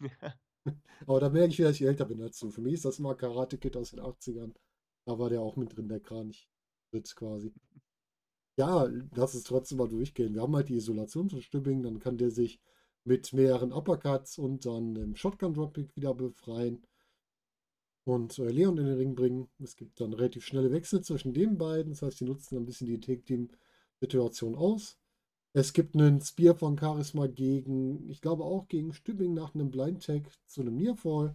[1.06, 2.50] Aber da merke ich wieder, dass ich älter bin dazu.
[2.50, 4.54] Für mich ist das immer Karate Kid aus den 80ern.
[5.06, 7.52] Da war der auch mit drin, der Kranich-Ritz quasi.
[8.56, 10.34] Ja, lass es trotzdem mal durchgehen.
[10.34, 12.60] Wir haben halt die Isolation von Stübbing, dann kann der sich
[13.04, 16.82] mit mehreren Uppercuts und dann im Shotgun Dropkick wieder befreien
[18.04, 19.48] und äh, Leon in den Ring bringen.
[19.62, 22.86] Es gibt dann relativ schnelle Wechsel zwischen den beiden, das heißt, die nutzen ein bisschen
[22.86, 24.98] die Take-Team-Situation aus.
[25.54, 30.04] Es gibt einen Spear von Charisma gegen, ich glaube auch gegen Stübbing nach einem Blind
[30.04, 31.34] Tag zu einem Nearfall.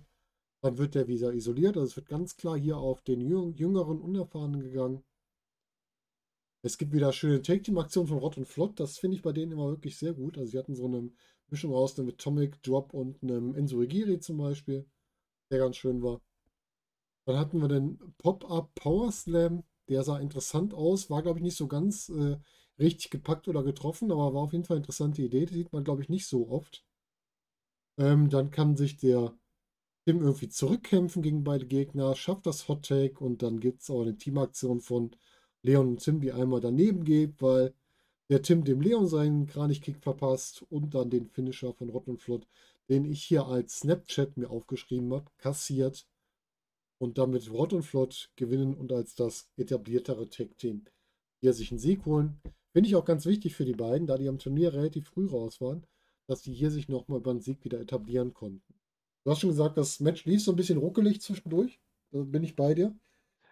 [0.62, 4.01] Dann wird der wieder isoliert, also es wird ganz klar hier auf den jüng- jüngeren,
[4.01, 5.03] unerfahrenen gegangen.
[6.62, 8.79] Es gibt wieder schöne Take-Team-Aktionen von Rott und Flott.
[8.79, 10.38] Das finde ich bei denen immer wirklich sehr gut.
[10.38, 11.12] Also sie hatten so eine
[11.49, 14.86] Mischung aus einem Atomic Drop und einem Enzo Igiri zum Beispiel,
[15.51, 16.21] der ganz schön war.
[17.25, 19.63] Dann hatten wir den Pop-Up Power Slam.
[19.88, 22.38] Der sah interessant aus, war glaube ich nicht so ganz äh,
[22.80, 25.46] richtig gepackt oder getroffen, aber war auf jeden Fall eine interessante Idee.
[25.46, 26.84] Die sieht man glaube ich nicht so oft.
[27.98, 29.34] Ähm, dann kann sich der
[30.06, 34.02] Tim irgendwie zurückkämpfen gegen beide Gegner, schafft das Hot Take und dann gibt es auch
[34.02, 35.12] eine Teamaktion von
[35.62, 37.74] Leon und Tim, die einmal daneben geht, weil
[38.30, 42.48] der Tim dem Leon seinen Kranichkick verpasst und dann den Finisher von Rott und Flott,
[42.89, 46.08] den ich hier als Snapchat mir aufgeschrieben habe, kassiert
[46.98, 50.86] und damit Rott und Flott gewinnen und als das etabliertere Tag-Team
[51.42, 52.42] hier sich einen Sieg holen.
[52.71, 55.60] Finde ich auch ganz wichtig für die beiden, da die am Turnier relativ früh raus
[55.62, 55.86] waren,
[56.27, 58.73] dass die hier sich nochmal über einen Sieg wieder etablieren konnten.
[59.23, 61.79] Du hast schon gesagt, das Match lief so ein bisschen ruckelig zwischendurch.
[62.12, 62.95] Da bin ich bei dir.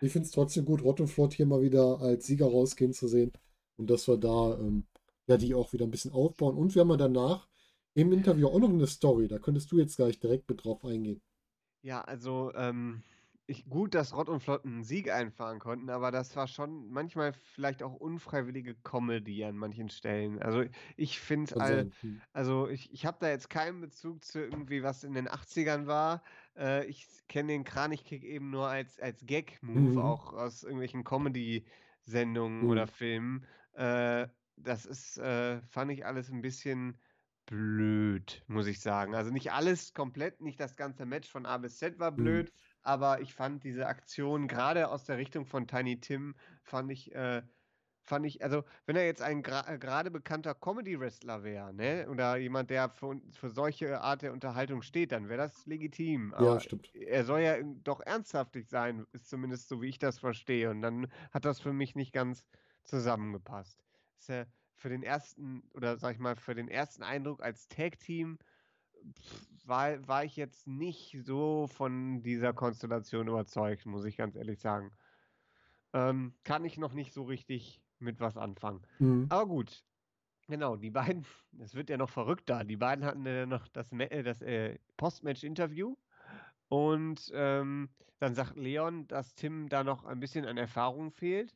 [0.01, 3.07] Ich finde es trotzdem gut, Rott und Flott hier mal wieder als Sieger rausgehen zu
[3.07, 3.31] sehen.
[3.77, 4.85] Und dass wir da ähm,
[5.27, 6.55] ja die auch wieder ein bisschen aufbauen.
[6.55, 7.47] Und wir haben ja danach
[7.93, 9.27] im Interview auch noch eine Story.
[9.27, 11.21] Da könntest du jetzt gleich direkt mit drauf eingehen.
[11.81, 13.03] Ja, also ähm,
[13.47, 17.33] ich, gut, dass Rott und Flott einen Sieg einfahren konnten, aber das war schon manchmal
[17.33, 20.41] vielleicht auch unfreiwillige Comedy an manchen Stellen.
[20.41, 20.65] Also
[20.97, 21.87] ich finde all,
[22.33, 26.23] also ich, ich habe da jetzt keinen Bezug zu irgendwie, was in den 80ern war.
[26.57, 30.03] Äh, ich kenne den Kranichkick eben nur als, als Gag-Move, Mhm.
[30.03, 32.87] auch aus irgendwelchen Comedy-Sendungen oder Mhm.
[32.87, 33.45] Filmen.
[33.73, 36.97] Äh, das ist, äh, fand ich alles ein bisschen
[37.45, 39.15] blöd, muss ich sagen.
[39.15, 42.47] Also nicht alles komplett, nicht das ganze Match von A bis Z war Mhm.
[42.87, 47.43] Aber ich fand diese Aktion gerade aus der Richtung von Tiny Tim fand ich, äh,
[48.01, 52.69] fand ich, also wenn er jetzt ein gra gerade bekannter Comedy-Wrestler wäre, ne, oder jemand,
[52.69, 56.33] der für, für solche Art der Unterhaltung steht, dann wäre das legitim.
[56.35, 56.93] Ja, Aber stimmt.
[56.93, 60.69] er soll ja doch ernsthaftig sein, ist zumindest so, wie ich das verstehe.
[60.71, 62.45] Und dann hat das für mich nicht ganz
[62.83, 63.83] zusammengepasst.
[64.19, 64.45] Ist ja
[64.75, 68.37] für den ersten, oder sag ich mal, für den ersten Eindruck als Tag-Team
[69.65, 74.91] war, war ich jetzt nicht so von dieser Konstellation überzeugt, muss ich ganz ehrlich sagen.
[75.93, 78.81] Ähm, kann ich noch nicht so richtig mit was anfangen.
[78.99, 79.25] Mhm.
[79.29, 79.83] Aber gut,
[80.47, 81.25] genau, die beiden,
[81.59, 82.63] es wird ja noch verrückter.
[82.63, 85.95] Die beiden hatten äh, noch das, äh, das äh, Postmatch-Interview
[86.69, 91.55] und ähm, dann sagt Leon, dass Tim da noch ein bisschen an Erfahrung fehlt.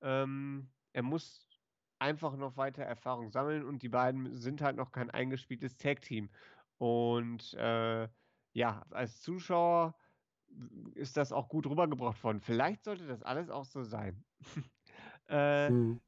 [0.00, 1.48] Ähm, er muss
[1.98, 6.30] einfach noch weiter Erfahrung sammeln und die beiden sind halt noch kein eingespieltes Tag-Team.
[6.78, 8.08] Und äh,
[8.52, 9.96] ja, als Zuschauer
[10.94, 12.40] ist das auch gut rübergebracht worden.
[12.40, 14.24] Vielleicht sollte das alles auch so sein.
[15.28, 16.00] äh, Mhm.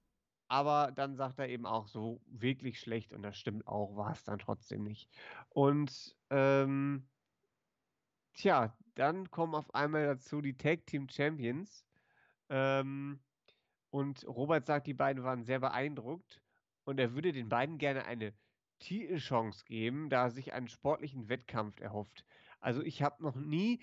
[0.48, 4.24] aber dann sagt er eben auch so wirklich schlecht und das stimmt auch, war es
[4.24, 5.10] dann trotzdem nicht.
[5.50, 7.10] Und ähm,
[8.34, 11.86] tja, dann kommen auf einmal dazu die Tag Team Champions.
[12.48, 13.24] Ähm,
[13.90, 16.42] und Robert sagt, die beiden waren sehr beeindruckt
[16.84, 18.34] und er würde den beiden gerne eine
[18.80, 22.26] Titelchance geben, da er sich einen sportlichen Wettkampf erhofft.
[22.60, 23.80] Also ich habe noch nie,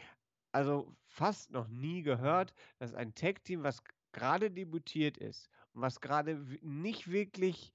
[0.52, 3.84] also fast noch nie gehört, dass ein Tag-Team, was
[4.14, 7.74] gerade debütiert ist und was gerade nicht wirklich,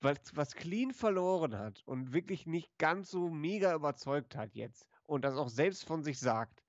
[0.00, 5.24] was, was clean verloren hat und wirklich nicht ganz so mega überzeugt hat jetzt und
[5.24, 6.62] das auch selbst von sich sagt,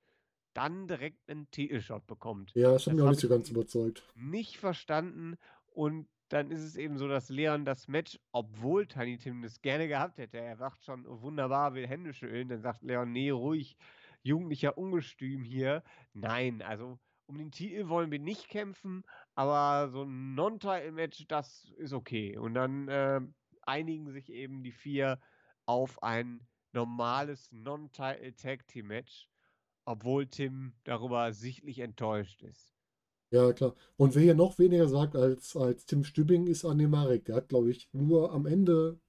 [0.53, 4.03] dann direkt einen Titelshot bekommt Ja, das hat mich auch nicht so ganz überzeugt.
[4.15, 5.37] nicht verstanden
[5.67, 9.87] und dann ist es eben so, dass Leon das Match, obwohl Tiny Tim das gerne
[9.87, 13.77] gehabt hätte, er sagt schon wunderbar, will Hände schütteln, dann sagt Leon, nee, ruhig,
[14.23, 15.83] jugendlicher Ungestüm hier.
[16.13, 19.03] Nein, also um den Titel wollen wir nicht kämpfen,
[19.35, 22.35] aber so ein Non-Title-Match, das ist okay.
[22.35, 23.21] Und dann äh,
[23.61, 25.19] einigen sich eben die vier
[25.67, 29.29] auf ein normales Non-Title-Tag-Team-Match,
[29.85, 32.72] obwohl Tim darüber sichtlich enttäuscht ist.
[33.33, 33.73] Ja, klar.
[33.97, 37.25] Und wer hier noch weniger sagt als, als Tim Stübing, ist Anne Marek.
[37.25, 38.99] Der hat, glaube ich, nur am Ende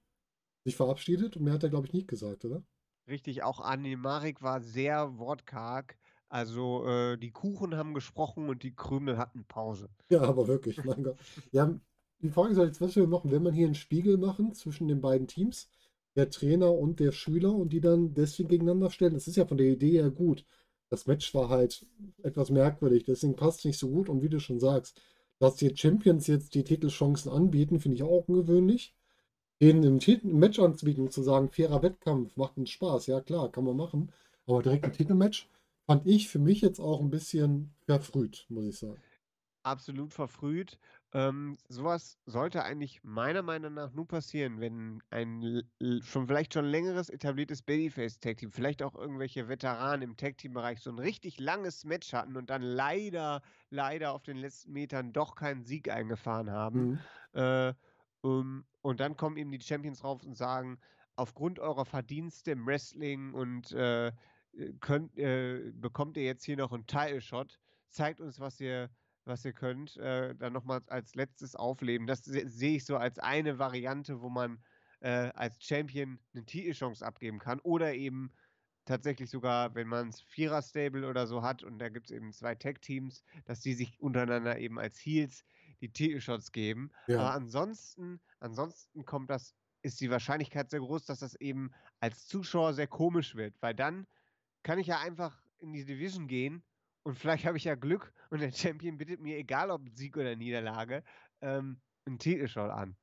[0.63, 2.63] sich verabschiedet und mehr hat er, glaube ich, nicht gesagt, oder?
[3.07, 5.95] Richtig, auch Animarik war sehr wortkarg.
[6.27, 9.89] Also äh, die Kuchen haben gesprochen und die Krümel hatten Pause.
[10.09, 11.17] Ja, aber wirklich, mein Gott.
[11.51, 11.79] Ja,
[12.19, 14.87] die Frage ist halt jetzt, was wir machen, wenn man hier einen Spiegel machen zwischen
[14.87, 15.69] den beiden Teams,
[16.15, 19.13] der Trainer und der Schüler und die dann deswegen gegeneinander stellen.
[19.13, 20.47] Das ist ja von der Idee her gut.
[20.89, 21.85] Das Match war halt
[22.23, 24.09] etwas merkwürdig, deswegen passt es nicht so gut.
[24.09, 25.01] Und wie du schon sagst,
[25.39, 28.93] dass die Champions jetzt die Titelchancen anbieten, finde ich auch ungewöhnlich.
[29.61, 33.21] Denen im, Titel im Match anzubieten und zu sagen, fairer Wettkampf, macht uns Spaß, ja
[33.21, 34.11] klar, kann man machen.
[34.45, 35.49] Aber direkt ein Titelmatch
[35.85, 39.01] fand ich für mich jetzt auch ein bisschen verfrüht, muss ich sagen.
[39.63, 40.77] Absolut verfrüht.
[41.15, 45.63] Ähm, sowas sollte eigentlich meiner Meinung nach nur passieren, wenn ein
[46.01, 51.39] schon vielleicht schon längeres etabliertes Babyface-Tag-Team, vielleicht auch irgendwelche Veteranen im Tag-Team-Bereich so ein richtig
[51.39, 56.51] langes Match hatten und dann leider, leider auf den letzten Metern doch keinen Sieg eingefahren
[56.51, 56.99] haben.
[57.33, 57.39] Mhm.
[57.39, 57.73] Äh,
[58.19, 60.79] um, und dann kommen eben die Champions rauf und sagen,
[61.15, 64.11] aufgrund eurer Verdienste im Wrestling und äh,
[64.81, 67.57] könnt, äh, bekommt ihr jetzt hier noch einen Title-Shot.
[67.87, 68.89] Zeigt uns, was ihr,
[69.25, 69.97] was ihr könnt.
[69.97, 72.07] Äh, dann nochmal als letztes aufleben.
[72.07, 74.59] Das se sehe ich so als eine Variante, wo man
[75.01, 77.59] äh, als Champion eine Titelchance abgeben kann.
[77.59, 78.31] Oder eben
[78.85, 82.55] tatsächlich sogar, wenn man es Vierer-Stable oder so hat und da gibt es eben zwei
[82.55, 85.43] Tag-Teams, dass die sich untereinander eben als Heels
[85.81, 86.91] die Titelshots geben.
[87.07, 87.19] Ja.
[87.19, 92.73] Aber ansonsten, ansonsten kommt das, ist die Wahrscheinlichkeit sehr groß, dass das eben als Zuschauer
[92.73, 94.07] sehr komisch wird, weil dann
[94.63, 96.63] kann ich ja einfach in die Division gehen
[97.05, 100.35] und vielleicht habe ich ja Glück und der Champion bittet mir, egal ob Sieg oder
[100.35, 101.03] Niederlage,
[101.41, 102.97] ähm, einen Titelshot an.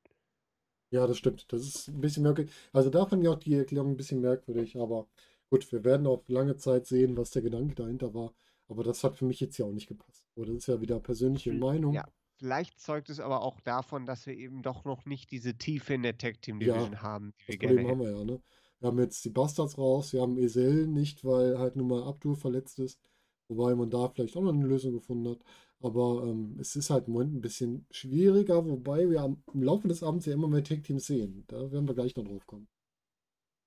[0.91, 1.51] Ja, das stimmt.
[1.51, 2.53] Das ist ein bisschen merkwürdig.
[2.71, 5.07] Also da fand ich auch die Erklärung ein bisschen merkwürdig, aber
[5.49, 8.33] gut, wir werden auf lange Zeit sehen, was der Gedanke dahinter war.
[8.67, 10.27] Aber das hat für mich jetzt ja auch nicht gepasst.
[10.35, 11.93] Oder das ist ja wieder persönliche Hm, Meinung.
[11.93, 12.05] Ja,
[12.37, 16.03] vielleicht zeugt es aber auch davon, dass wir eben doch noch nicht diese Tiefe in
[16.03, 18.41] der Tag Team Division haben, die wir Das gerne Problem haben wir ja, ne?
[18.79, 22.35] Wir haben jetzt die Bastards raus, wir haben Esel nicht, weil halt nun mal Abdur
[22.35, 22.99] verletzt ist.
[23.47, 25.39] Wobei man da vielleicht auch noch eine Lösung gefunden hat.
[25.81, 29.87] Aber ähm, es ist halt im Moment ein bisschen schwieriger, wobei wir am, im Laufe
[29.87, 31.43] des Abends ja immer mehr Tag-Teams sehen.
[31.47, 32.67] Da werden wir gleich noch drauf kommen.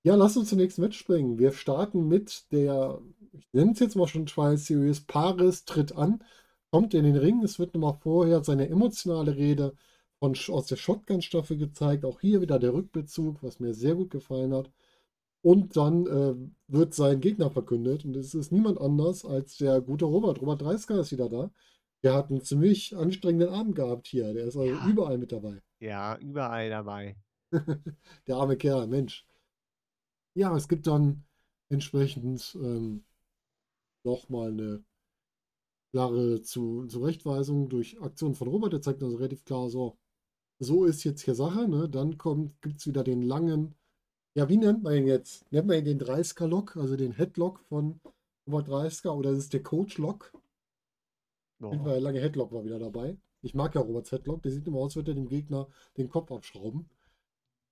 [0.03, 1.37] Ja, lass uns zum nächsten Match springen.
[1.37, 3.01] Wir starten mit der,
[3.33, 6.23] ich nenne es jetzt mal schon Trial Series, Paris tritt an,
[6.71, 7.43] kommt in den Ring.
[7.43, 9.75] Es wird nochmal vorher seine emotionale Rede
[10.19, 12.05] von, aus der Shotgun-Staffel gezeigt.
[12.05, 14.71] Auch hier wieder der Rückbezug, was mir sehr gut gefallen hat.
[15.41, 16.35] Und dann äh,
[16.67, 18.05] wird sein Gegner verkündet.
[18.05, 20.41] Und es ist niemand anders als der gute Robert.
[20.41, 21.51] Robert Dreisker ist wieder da.
[22.03, 24.33] Der hat einen ziemlich anstrengenden Abend gehabt hier.
[24.33, 24.87] Der ist also Ja.
[24.87, 25.61] überall mit dabei.
[25.79, 27.15] Ja, überall dabei.
[28.27, 29.25] Der arme Kerl, Mensch.
[30.35, 31.23] Ja, es gibt dann
[31.69, 33.03] entsprechend ähm,
[34.03, 34.83] nochmal eine
[35.91, 38.73] klare Zu Zurechtweisung durch Aktion von Robert.
[38.73, 39.97] Der zeigt also relativ klar, so,
[40.59, 41.67] so ist jetzt hier Sache.
[41.67, 41.89] Ne?
[41.89, 42.17] Dann
[42.61, 43.75] gibt es wieder den langen,
[44.37, 45.51] ja, wie nennt man ihn jetzt?
[45.51, 47.99] Nennt man ihn den 30er-Lock, also den Headlock von
[48.45, 50.31] Robert 30er oder ist es der Coach-Lock?
[51.57, 51.75] Boah.
[51.75, 53.17] Der lange Headlock war wieder dabei.
[53.41, 54.43] Ich mag ja Roberts Headlock.
[54.43, 56.87] Der sieht immer aus, als würde er dem Gegner den Kopf abschrauben.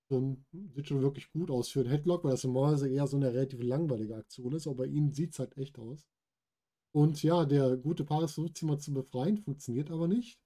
[0.07, 3.31] Und sieht schon wirklich gut aus für einen Headlock, weil das normalerweise eher so eine
[3.31, 4.65] relativ langweilige Aktion ist.
[4.65, 6.07] Aber bei ihm sieht es halt echt aus.
[6.93, 10.39] Und ja, der gute Paris versucht sich mal zu befreien, funktioniert aber nicht.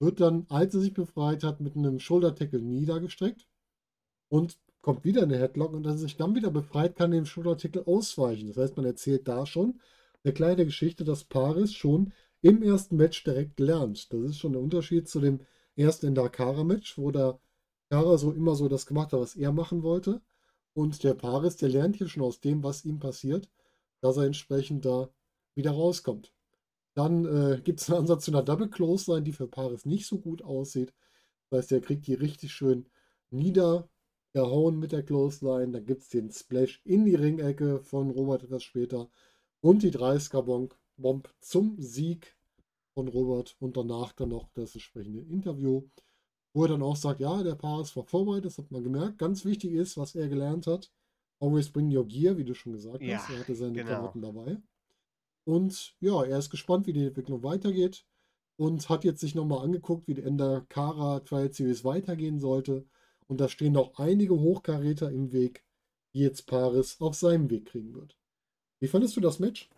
[0.00, 3.46] Wird dann, als er sich befreit hat, mit einem Shoulder-Tackle niedergestreckt
[4.28, 7.86] und kommt wieder eine Headlock und als er sich dann wieder befreit, kann dem Shoulder-Tackle
[7.86, 8.48] ausweichen.
[8.48, 9.80] Das heißt, man erzählt da schon
[10.24, 14.12] eine kleine Geschichte, dass Paris schon im ersten Match direkt lernt.
[14.12, 15.40] Das ist schon der Unterschied zu dem
[15.76, 17.38] ersten in Dakara-Match, wo der
[17.90, 20.20] Kara so immer so das gemacht hat, was er machen wollte.
[20.74, 23.48] Und der Paris, der lernt hier schon aus dem, was ihm passiert,
[24.00, 25.08] dass er entsprechend da
[25.54, 26.32] wieder rauskommt.
[26.94, 30.06] Dann äh, gibt es einen Ansatz zu einer Double Close Line, die für Paris nicht
[30.06, 30.92] so gut aussieht.
[31.50, 32.86] Das heißt, der kriegt die richtig schön
[34.38, 35.72] niedergehauen mit der Close Line.
[35.72, 39.08] Dann gibt es den Splash in die Ringecke von Robert etwas später
[39.60, 42.36] und die 30er Bomb zum Sieg
[42.94, 45.82] von Robert und danach dann noch das entsprechende Interview,
[46.52, 49.18] wo er dann auch sagt, ja, der Paris war vorbereitet, das hat man gemerkt.
[49.18, 50.90] Ganz wichtig ist, was er gelernt hat,
[51.40, 53.30] always bring your gear, wie du schon gesagt Ja, hast.
[53.30, 53.86] Er hatte seine genau.
[53.86, 54.58] Klamotten dabei.
[55.44, 58.04] Und ja, er ist gespannt, wie die Entwicklung weitergeht
[58.56, 62.86] und hat jetzt sich nochmal angeguckt, wie die Ender Kara Trial Series weitergehen sollte.
[63.28, 65.64] Und da stehen noch einige Hochkaräter im Weg,
[66.14, 68.18] die jetzt Paris auf seinem Weg kriegen wird.
[68.80, 69.70] Wie fandest du das Match?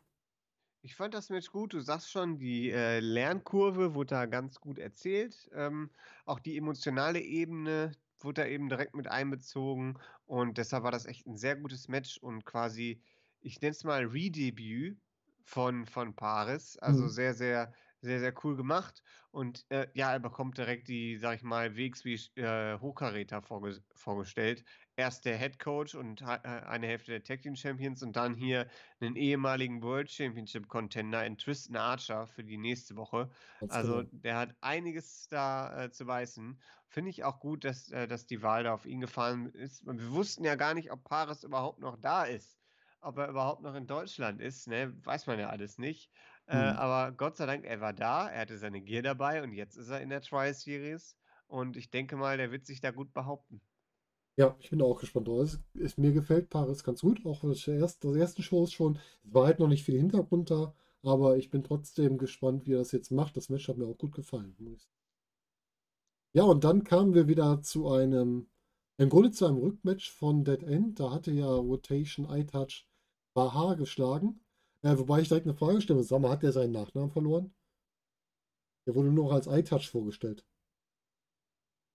[0.83, 1.73] Ich fand das Match gut.
[1.75, 5.49] Du sagst schon, die äh, Lernkurve wurde da ganz gut erzählt.
[5.53, 5.91] Ähm,
[6.25, 9.99] auch die emotionale Ebene wurde da eben direkt mit einbezogen.
[10.27, 13.03] Und deshalb war das echt ein sehr gutes Match und quasi,
[13.41, 14.99] ich nenne es mal Redebüt
[15.45, 16.79] von, von Paris.
[16.79, 17.09] Also Mhm.
[17.09, 19.03] sehr, sehr, sehr, sehr cool gemacht.
[19.31, 24.65] Und äh, ja, er bekommt direkt die, sag ich mal, Wegsby äh, Hochkaräter vorge vorgestellt.
[24.97, 28.69] Erst der Head Coach und äh, eine Hälfte der Tag Team Champions und dann hier
[29.01, 33.31] einen ehemaligen World Championship Contender in Tristan Archer für die nächste Woche.
[33.59, 34.07] Ganz Also genau.
[34.11, 36.61] der hat einiges da äh, zu beißen.
[36.89, 39.85] Finde ich auch gut, dass, äh, dass die Wahl da auf ihn gefallen ist.
[39.87, 42.59] Wir wussten ja gar nicht, ob Paris überhaupt noch da ist.
[43.03, 44.95] Ob er überhaupt noch in Deutschland ist, ne?
[45.05, 46.13] weiß man ja alles nicht.
[46.51, 46.75] Äh, Mhm.
[46.75, 49.89] aber Gott sei Dank, er war da, er hatte seine Gear dabei und jetzt ist
[49.91, 51.17] er in der Trial Series.
[51.49, 53.63] Und ich denke mal, der wird sich da gut behaupten.
[54.37, 55.43] Ja, ich bin auch gespannt drauf.
[55.43, 58.99] Es, es, mir gefällt Paris ganz gut, auch das erste, das ersten Shows schon.
[59.25, 62.79] Es war halt noch nicht viel Hintergrund da, aber ich bin trotzdem gespannt, wie er
[62.79, 63.37] das jetzt macht.
[63.37, 64.57] Das Match hat mir auch gut gefallen.
[66.33, 68.49] Ja, und dann kamen wir wieder zu einem,
[68.99, 70.99] im Grunde zu einem Rückmatch von Dead End.
[71.01, 72.85] Da hatte ja Rotation iTouch
[73.35, 74.41] Baha geschlagen.
[74.83, 76.03] Äh, wobei ich direkt eine Frage stelle.
[76.03, 77.55] Sag mal, hat der seinen Nachnamen verloren?
[78.87, 80.47] Der wurde nur noch als iTouch vorgestellt.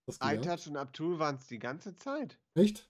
[0.08, 2.40] Das iTouch und Abdul waren es die ganze Zeit.
[2.54, 2.90] Echt?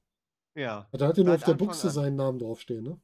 [0.54, 0.88] Ja.
[0.92, 1.94] Da hat er nur auf der Anfang Buchse an.
[1.94, 3.00] seinen Namen draufstehen, ne?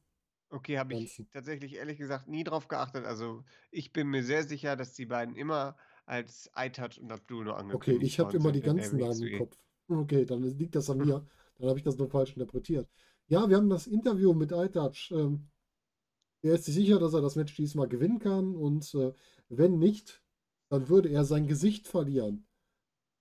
[0.50, 3.06] Okay, habe ich tatsächlich ehrlich gesagt nie drauf geachtet.
[3.06, 7.54] Also ich bin mir sehr sicher, dass die beiden immer als iTouch und Abdul nur
[7.54, 9.38] Okay, angekündigt ich habe immer die ganzen Namen im.
[9.40, 9.58] Kopf.
[9.88, 11.26] Okay, dann liegt das an mir.
[11.58, 12.90] Dann habe ich das nur falsch interpretiert.
[13.28, 15.12] Ja, wir haben das Interview mit iTouch.
[15.12, 15.48] Ähm,
[16.42, 19.14] er ist sich sicher, dass er das Match diesmal gewinnen kann und äh,
[19.50, 20.24] wenn nicht,
[20.70, 22.48] dann würde er sein Gesicht verlieren.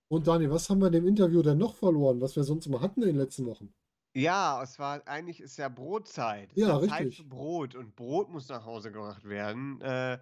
[0.09, 2.81] Und Daniel, was haben wir in dem Interview denn noch verloren, was wir sonst immer
[2.81, 3.73] hatten in den letzten Wochen?
[4.13, 6.51] Ja, es war eigentlich ist ja Brotzeit.
[6.53, 7.29] Es Ja, ist Zeit für richtig.
[7.29, 9.79] Brot und Brot muss nach Hause gebracht werden.
[9.81, 10.19] Äh,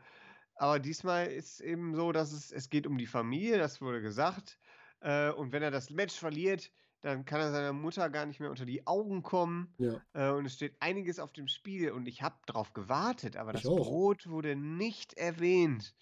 [0.55, 4.59] aber diesmal ist eben so, dass es, es geht um die Familie, das wurde gesagt.
[5.01, 6.71] Äh, und wenn er das Match verliert,
[7.01, 9.73] dann kann er seiner Mutter gar nicht mehr unter die Augen kommen.
[9.77, 13.53] Ja, Äh, und es steht einiges auf dem Spiel und ich habe darauf gewartet, aber
[13.53, 13.77] ich das auch.
[13.77, 15.95] Brot wurde nicht erwähnt.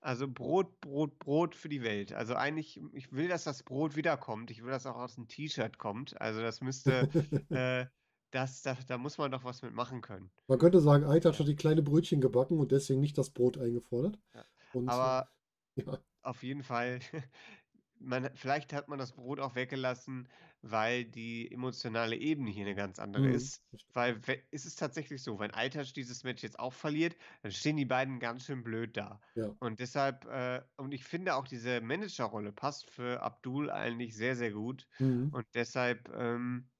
[0.00, 2.12] Also Brot, Brot, Brot für die Welt.
[2.12, 4.50] Also eigentlich, ich will, dass das Brot wiederkommt.
[4.50, 6.20] Ich will, dass auch aus dem T-Shirt kommt.
[6.20, 7.08] Also das müsste,
[7.50, 7.86] äh,
[8.32, 10.30] das, das, da muss man doch was mit machen können.
[10.48, 11.10] Man könnte sagen, Ja.
[11.12, 14.18] hat die kleine Brötchen gebacken und deswegen nicht das Brot eingefordert.
[14.34, 14.44] Ja.
[14.74, 15.28] Und Aber
[15.76, 16.98] ja, auf jeden Fall,
[18.04, 20.28] man vielleicht hat man das Brot auch weggelassen,
[20.62, 23.30] weil die emotionale Ebene hier eine ganz andere Mhm.
[23.30, 23.62] ist.
[23.92, 27.84] Weil ist es tatsächlich so, wenn Aytaç dieses Match jetzt auch verliert, dann stehen die
[27.84, 29.20] beiden ganz schön blöd da.
[29.34, 29.56] Ja.
[29.58, 34.52] Und deshalb äh, und ich finde auch diese Managerrolle passt für Abdul eigentlich sehr, sehr
[34.52, 34.88] gut.
[34.98, 35.30] Mhm.
[35.30, 36.70] Und deshalb, ähm,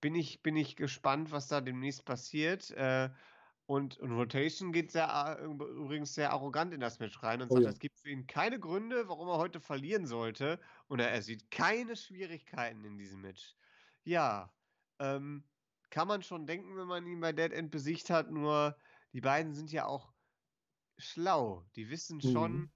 [0.00, 2.70] bin ich bin ich gespannt, was da demnächst passiert.
[2.70, 3.10] Äh,
[3.68, 7.64] und, und Rotation geht sehr, übrigens sehr arrogant in das Match rein und Oh sagt,
[7.64, 7.70] ja.
[7.70, 10.58] es gibt für ihn keine Gründe, warum er heute verlieren sollte.
[10.86, 13.54] Und er, er sieht keine Schwierigkeiten in diesem Match.
[14.04, 14.50] Ja,
[14.98, 15.44] ähm,
[15.90, 18.74] kann man schon denken, wenn man ihn bei Dead End besiegt hat, nur
[19.12, 20.14] die beiden sind ja auch
[20.96, 21.66] schlau.
[21.76, 22.70] Die wissen schon, Mhm.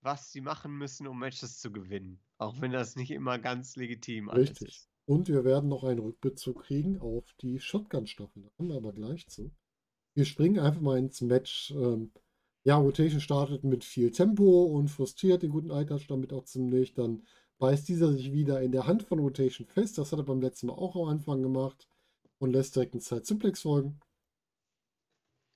[0.00, 2.22] was sie machen müssen, um Matches zu gewinnen.
[2.38, 4.68] Auch wenn das nicht immer ganz legitim alles Richtig.
[4.68, 4.90] ist.
[5.04, 8.42] Und wir werden noch einen Rückbezug kriegen auf die Shotgun-Staffel.
[8.44, 9.50] Da kommen wir aber gleich zu.
[10.14, 11.70] Wir springen einfach mal ins Match.
[11.72, 12.12] Ähm,
[12.64, 16.94] ja, Rotation startet mit viel Tempo und frustriert den guten Eitouch damit auch ziemlich.
[16.94, 17.22] Dann
[17.58, 19.98] beißt dieser sich wieder in der Hand von Rotation fest.
[19.98, 21.88] Das hat er beim letzten Mal auch am Anfang gemacht
[22.38, 24.00] und lässt direkt einen Side-Suplex folgen.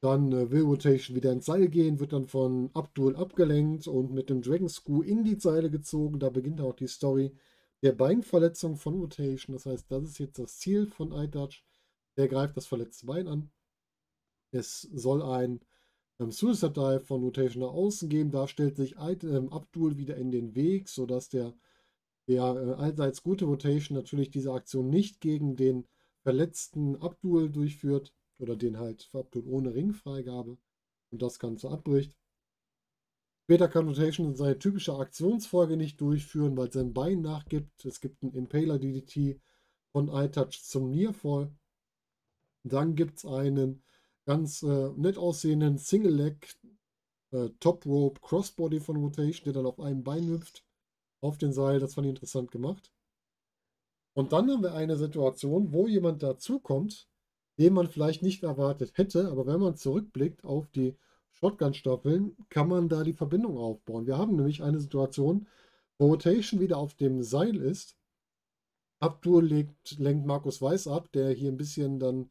[0.01, 4.31] Dann äh, will Rotation wieder ins Seil gehen, wird dann von Abdul abgelenkt und mit
[4.31, 6.19] dem Dragon Screw in die Seile gezogen.
[6.19, 7.33] Da beginnt auch die Story
[7.83, 9.55] der Beinverletzung von Rotation.
[9.55, 11.63] Das heißt, das ist jetzt das Ziel von iTouch.
[12.17, 13.51] Der greift das verletzte Bein an.
[14.53, 15.61] Es soll ein
[16.21, 18.31] ähm, Suicide Dive von Rotation nach außen geben.
[18.31, 21.55] Da stellt sich ähm, Abdul wieder in den Weg, sodass der,
[22.29, 25.87] der äh, allseits gute Rotation natürlich diese Aktion nicht gegen den
[26.23, 30.59] verletzten Abdul durchführt oder den halt Abdul ohne Ringfreigabe
[31.11, 32.17] und das Ganze abbricht.
[33.45, 37.85] Später kann Rotation seine typische Aktionsfolge nicht durchführen, weil sein Bein nachgibt.
[37.85, 39.41] Es gibt einen Impaler DDT
[39.91, 41.51] von iTouch zum Nearfall.
[42.63, 43.83] Dann gibt es einen
[44.25, 46.55] ganz äh, nett aussehenden Single Leg
[47.33, 50.65] äh, Top Rope Crossbody von Rotation, der dann auf einem Bein hüpft
[51.21, 51.81] auf den Seil.
[51.81, 52.93] Das fand ich interessant gemacht.
[54.15, 57.09] Und dann haben wir eine Situation, wo jemand dazukommt,
[57.59, 60.97] den man vielleicht nicht erwartet hätte, aber wenn man zurückblickt auf die
[61.31, 64.07] Shotgun-Staffeln, kann man da die Verbindung aufbauen.
[64.07, 65.47] Wir haben nämlich eine Situation,
[65.99, 67.97] wo Rotation wieder auf dem Seil ist.
[69.01, 72.31] Abdur legt, lenkt Markus Weiß ab, der hier ein bisschen dann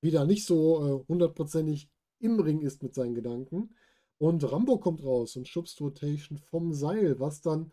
[0.00, 3.74] wieder nicht so äh, hundertprozentig im Ring ist mit seinen Gedanken.
[4.18, 7.72] Und Rambo kommt raus und schubst Rotation vom Seil, was dann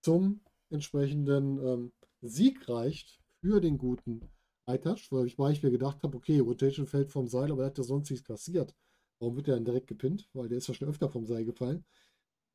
[0.00, 1.92] zum entsprechenden ähm,
[2.22, 4.30] Sieg reicht für den guten
[4.66, 7.66] iTouch, weil ich, weil ich mir gedacht habe, okay, Rotation fällt vom Seil, aber er
[7.66, 8.74] hat ja sonst nichts kassiert.
[9.18, 10.28] Warum wird er dann direkt gepinnt?
[10.32, 11.84] Weil der ist ja schon öfter vom Seil gefallen.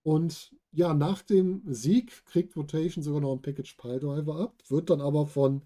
[0.04, 5.02] Und ja, nach dem Sieg kriegt Rotation sogar noch einen Package Piledriver ab, wird dann
[5.02, 5.64] aber von,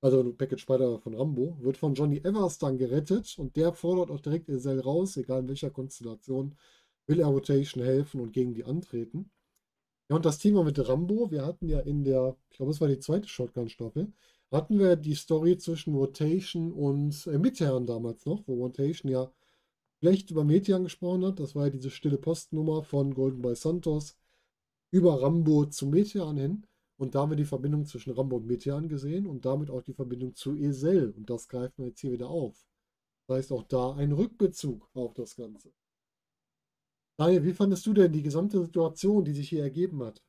[0.00, 4.20] also Package Piledriver von Rambo, wird von Johnny Evers dann gerettet und der fordert auch
[4.20, 6.56] direkt Ezel raus, egal in welcher Konstellation,
[7.06, 9.30] will er Rotation helfen und gegen die antreten.
[10.08, 12.88] Ja, und das Thema mit Rambo, wir hatten ja in der, ich glaube, es war
[12.88, 14.12] die zweite Shotgun-Staffel,
[14.50, 19.30] hatten wir die Story zwischen Rotation und äh, Metehan damals noch, wo Rotation ja
[20.00, 21.38] schlecht über Metehan gesprochen hat.
[21.40, 24.16] Das war ja diese stille Postnummer von Golden Boy Santos
[24.90, 26.66] über Rambo zu Metehan hin.
[27.00, 29.94] Und da haben wir die Verbindung zwischen Rambo und Metehan gesehen und damit auch die
[29.94, 31.14] Verbindung zu Esel.
[31.16, 32.68] Und das greifen wir jetzt hier wieder auf.
[33.26, 35.72] Das heißt auch da ein Rückbezug auf das Ganze.
[37.16, 40.22] Daniel, wie fandest du denn die gesamte Situation, die sich hier ergeben hat?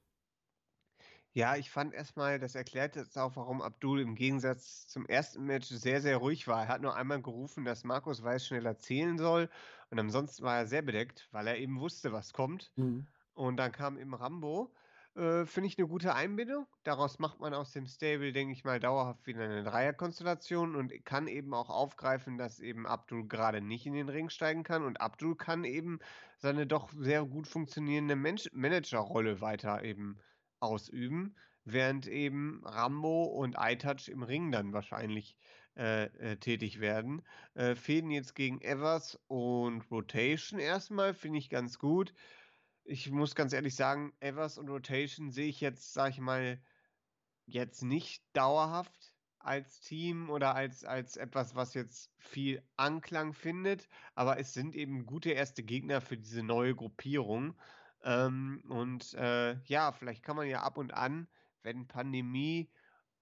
[1.34, 5.67] Ja, ich fand erstmal, das erklärt jetzt auch, warum Abdul im Gegensatz zum ersten Match
[5.67, 6.61] sehr, sehr ruhig war.
[6.61, 9.49] Er hat nur einmal gerufen, dass Markus Weiß schneller zählen soll.
[9.89, 12.72] Und ansonsten war er sehr bedeckt, weil er eben wusste, was kommt.
[12.78, 13.07] Mhm.
[13.34, 14.72] Und dann kam eben Rambo.
[15.16, 16.68] Äh, Finde ich eine gute Einbindung.
[16.84, 21.28] Daraus macht man aus dem Stable, denke ich mal, dauerhaft wieder eine Dreierkonstellation und kann
[21.28, 24.84] eben auch aufgreifen, dass eben Abdul gerade nicht in den Ring steigen kann.
[24.84, 25.99] Und Abdul kann eben
[26.38, 30.18] seine doch sehr gut funktionierende Managerrolle weiter eben
[30.59, 31.36] ausüben,
[31.66, 35.36] während eben Rambo und iTouch im Ring dann wahrscheinlich
[35.78, 37.22] äh, äh, tätig werden.
[37.53, 42.14] Äh, Fäden jetzt gegen Evers und Rotation erstmal finde ich ganz gut.
[42.84, 46.61] Ich muss ganz ehrlich sagen, Evers und Rotation sehe ich jetzt, sag ich mal,
[47.45, 54.39] jetzt nicht dauerhaft als Team oder als, als etwas, was jetzt viel Anklang findet, aber
[54.39, 57.55] es sind eben gute erste Gegner für diese neue Gruppierung.
[58.03, 61.27] Ähm, und äh, ja, vielleicht kann man ja ab und an,
[61.63, 62.69] wenn Pandemie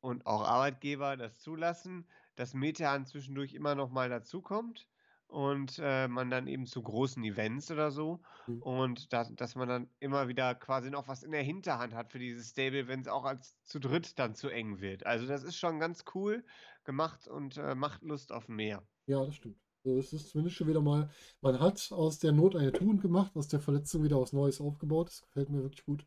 [0.02, 4.89] und auch Arbeitgeber das zulassen, dass Metehan zwischendurch immer noch mal dazukommt
[5.30, 8.64] und äh, man dann eben zu großen Events oder so Mhm.
[8.64, 12.20] und dass, dass man dann immer wieder quasi noch was in der Hinterhand hat für
[12.20, 15.06] dieses Stable, wenn es auch als zu dritt dann zu eng wird.
[15.06, 16.44] Also das ist schon ganz cool
[16.84, 18.84] gemacht und äh, macht Lust auf mehr.
[19.06, 19.58] Ja, das stimmt.
[19.86, 21.10] Also es ist zumindest schon wieder mal,
[21.42, 25.08] man hat aus der Not eine Tugend gemacht, aus der Verletzung wieder was Neues aufgebaut.
[25.08, 26.06] Das gefällt mir wirklich gut,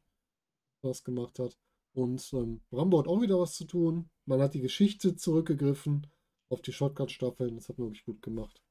[0.82, 1.58] was gemacht hat.
[1.94, 4.10] Und ähm, Rambo hat auch wieder was zu tun.
[4.26, 6.06] Man hat die Geschichte zurückgegriffen
[6.48, 7.56] auf die Shotgun-Staffeln.
[7.56, 8.61] Das hat man wirklich gut gemacht.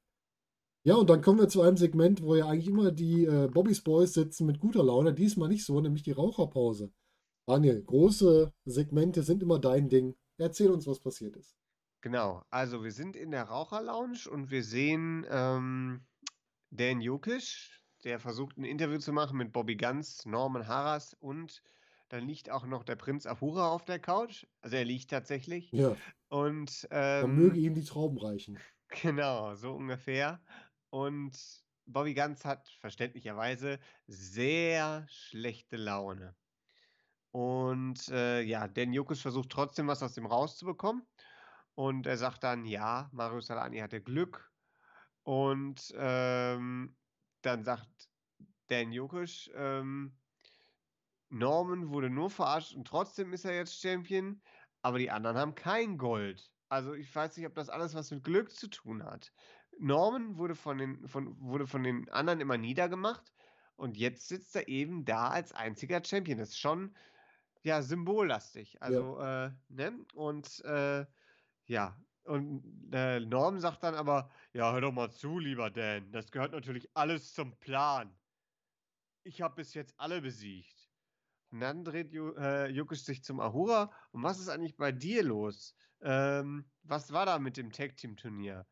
[0.84, 3.82] Ja, und dann kommen wir zu einem Segment, wo ja eigentlich immer die äh, Bobby's
[3.82, 5.14] Boys sitzen mit guter Laune.
[5.14, 6.92] Diesmal nicht so, nämlich die Raucherpause.
[7.46, 10.16] Daniel, große Segmente sind immer dein Ding.
[10.38, 11.56] Erzähl uns, was passiert ist.
[12.00, 16.04] Genau, also wir sind in der Raucherlounge und wir sehen ähm,
[16.70, 17.70] Dan Jokic,
[18.02, 21.62] der versucht ein Interview zu machen mit Bobby Guns, Norman Harras und
[22.08, 24.46] dann liegt auch noch der Prinz Ahura auf der Couch.
[24.60, 25.70] Also er liegt tatsächlich.
[25.70, 25.96] Ja.
[26.28, 28.58] Und Dann ähm, möge ihm die Trauben reichen.
[29.02, 30.40] genau, so ungefähr.
[30.92, 36.36] Und Bobby Guns hat verständlicherweise sehr schlechte Laune.
[37.30, 41.06] Und äh, ja, Dan Jokic versucht trotzdem was aus dem rauszubekommen.
[41.74, 44.52] Und er sagt dann, ja, Mario Salani hatte Glück.
[45.22, 46.94] Und ähm,
[47.40, 47.88] dann sagt
[48.66, 50.20] Dan Jokic, ähm,
[51.30, 54.42] Norman wurde nur verarscht und trotzdem ist er jetzt Champion,
[54.82, 56.52] aber die anderen haben kein Gold.
[56.68, 59.32] Also ich weiß nicht, ob das alles was mit Glück zu tun hat.
[59.82, 63.32] Norman wurde von den, von, wurde von den anderen immer niedergemacht
[63.76, 66.38] und jetzt sitzt er eben da als einziger Champion.
[66.38, 66.96] Das ist schon
[67.62, 68.80] ja symbollastig.
[68.82, 70.06] Also, äh, ne?
[70.14, 71.06] Und äh,
[71.66, 76.30] ja, und äh, Norm sagt dann aber, ja, hör doch mal zu, lieber Dan, das
[76.30, 78.16] gehört natürlich alles zum Plan.
[79.24, 80.90] Ich habe bis jetzt alle besiegt.
[81.50, 83.92] Und dann dreht Ju äh, Jukic sich zum Ahura.
[84.12, 85.74] Und was ist eigentlich bei dir los?
[86.00, 88.66] Ähm, was war da mit dem Tag-Team-Turnier?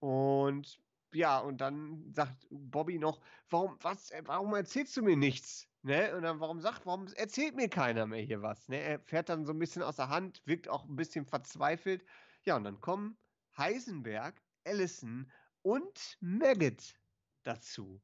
[0.00, 0.80] Und
[1.12, 5.68] ja, und dann sagt Bobby noch, warum, was, äh, warum erzählst du mir nichts?
[5.82, 6.14] Ne?
[6.14, 8.68] Und dann, warum sagt, warum erzählt mir keiner mehr hier was?
[8.68, 8.78] Ne?
[8.80, 12.04] Er fährt dann so ein bisschen aus der Hand, wirkt auch ein bisschen verzweifelt.
[12.44, 13.16] Ja, und dann kommen
[13.56, 15.30] Heisenberg, Allison
[15.62, 16.94] und Maggot
[17.42, 18.02] dazu.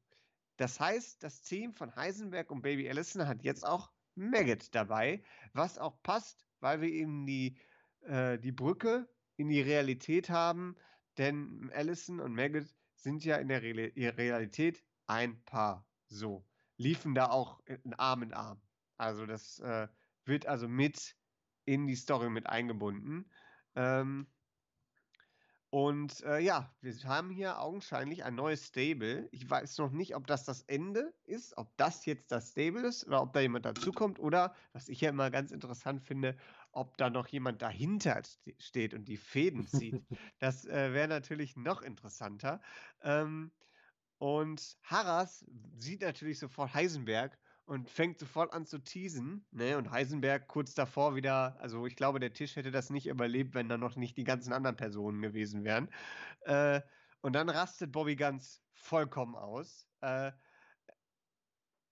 [0.57, 5.23] Das heißt, das Team von Heisenberg und Baby Allison hat jetzt auch Maggot dabei,
[5.53, 7.57] was auch passt, weil wir eben die,
[8.01, 10.75] äh, die Brücke in die Realität haben,
[11.17, 15.85] denn Allison und Maggot sind ja in der Re Realität ein Paar.
[16.07, 16.45] So.
[16.77, 18.61] Liefen da auch in Arm in Arm.
[18.97, 19.87] Also das äh,
[20.25, 21.15] wird also mit
[21.65, 23.31] in die Story mit eingebunden.
[23.75, 24.27] Ähm,
[25.75, 29.27] und äh, ja, wir haben hier augenscheinlich ein neues Stable.
[29.31, 33.05] Ich weiß noch nicht, ob das das Ende ist, ob das jetzt das Stable ist
[33.05, 36.37] oder ob da jemand dazukommt oder, was ich ja immer ganz interessant finde,
[36.75, 38.21] ob da noch jemand dahinter
[38.59, 40.03] steht und die Fäden zieht.
[40.39, 42.61] das äh, wäre natürlich noch interessanter.
[43.01, 43.51] Ähm,
[44.17, 45.45] und Harras
[45.77, 49.45] sieht natürlich sofort Heisenberg und fängt sofort an zu teasen.
[49.51, 49.77] Ne?
[49.77, 53.69] Und Heisenberg kurz davor wieder, also ich glaube, der Tisch hätte das nicht überlebt, wenn
[53.69, 55.89] da noch nicht die ganzen anderen Personen gewesen wären.
[56.41, 56.81] Äh,
[57.21, 60.31] und dann rastet Bobby ganz vollkommen aus, äh,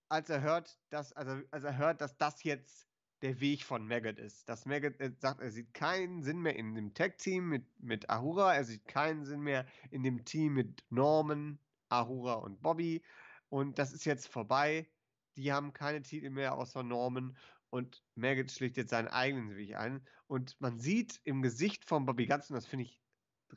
[0.09, 2.88] als er hört, dass, also als er hört, dass das jetzt
[3.24, 4.47] der Weg von Maggot ist.
[4.47, 8.53] Dass Maggot äh, sagt, er sieht keinen Sinn mehr in dem Tag-Team mit, mit Ahura,
[8.53, 11.57] er sieht keinen Sinn mehr in dem Team mit Norman,
[11.89, 13.01] Ahura und Bobby.
[13.49, 14.88] Und das ist jetzt vorbei
[15.36, 17.38] die haben keine Titel mehr außer Norman
[17.69, 20.05] und Maggot schlägt jetzt seinen eigenen Weg ein.
[20.28, 22.99] Und man sieht im Gesicht von Bobby Guns, und das finde ich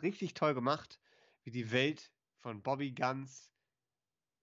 [0.02, 1.00] richtig toll gemacht,
[1.44, 2.10] wie die Welt
[2.40, 3.50] von Bobby Guns,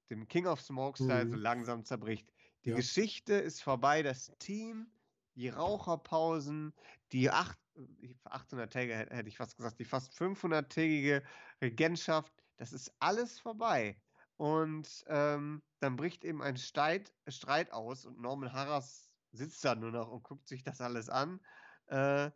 [0.09, 1.32] dem King of Smokestyle, mhm.
[1.32, 2.32] so langsam zerbricht.
[2.65, 2.76] Die ja.
[2.76, 4.88] Geschichte ist vorbei, das Team,
[5.36, 6.73] die Raucherpausen,
[7.11, 11.23] die 800-tägige, hätte ich fast gesagt, die fast 500-tägige
[11.61, 13.99] Regentschaft, das ist alles vorbei.
[14.38, 19.91] Und ähm, dann bricht eben ein Streit, Streit aus und Norman Harras sitzt da nur
[19.91, 21.39] noch und guckt sich das alles an.
[21.88, 22.31] Äh,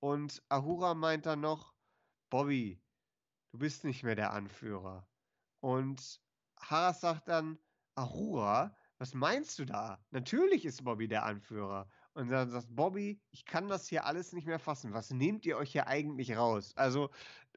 [0.00, 1.74] und Ahura meint dann noch,
[2.30, 2.82] Bobby,
[3.52, 5.08] du bist nicht mehr der Anführer.
[5.60, 6.20] Und
[6.60, 7.58] Harras sagt dann,
[7.94, 10.04] Ahura, was meinst du da?
[10.10, 11.90] Natürlich ist Bobby der Anführer.
[12.18, 14.92] Und dann sagt Bobby, ich kann das hier alles nicht mehr fassen.
[14.92, 16.72] Was nehmt ihr euch hier eigentlich raus?
[16.74, 17.10] Also,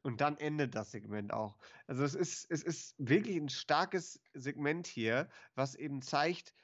[0.04, 1.58] und dann endet das Segment auch.
[1.88, 6.54] Also es ist, es ist wirklich ein starkes Segment hier, was eben zeigt,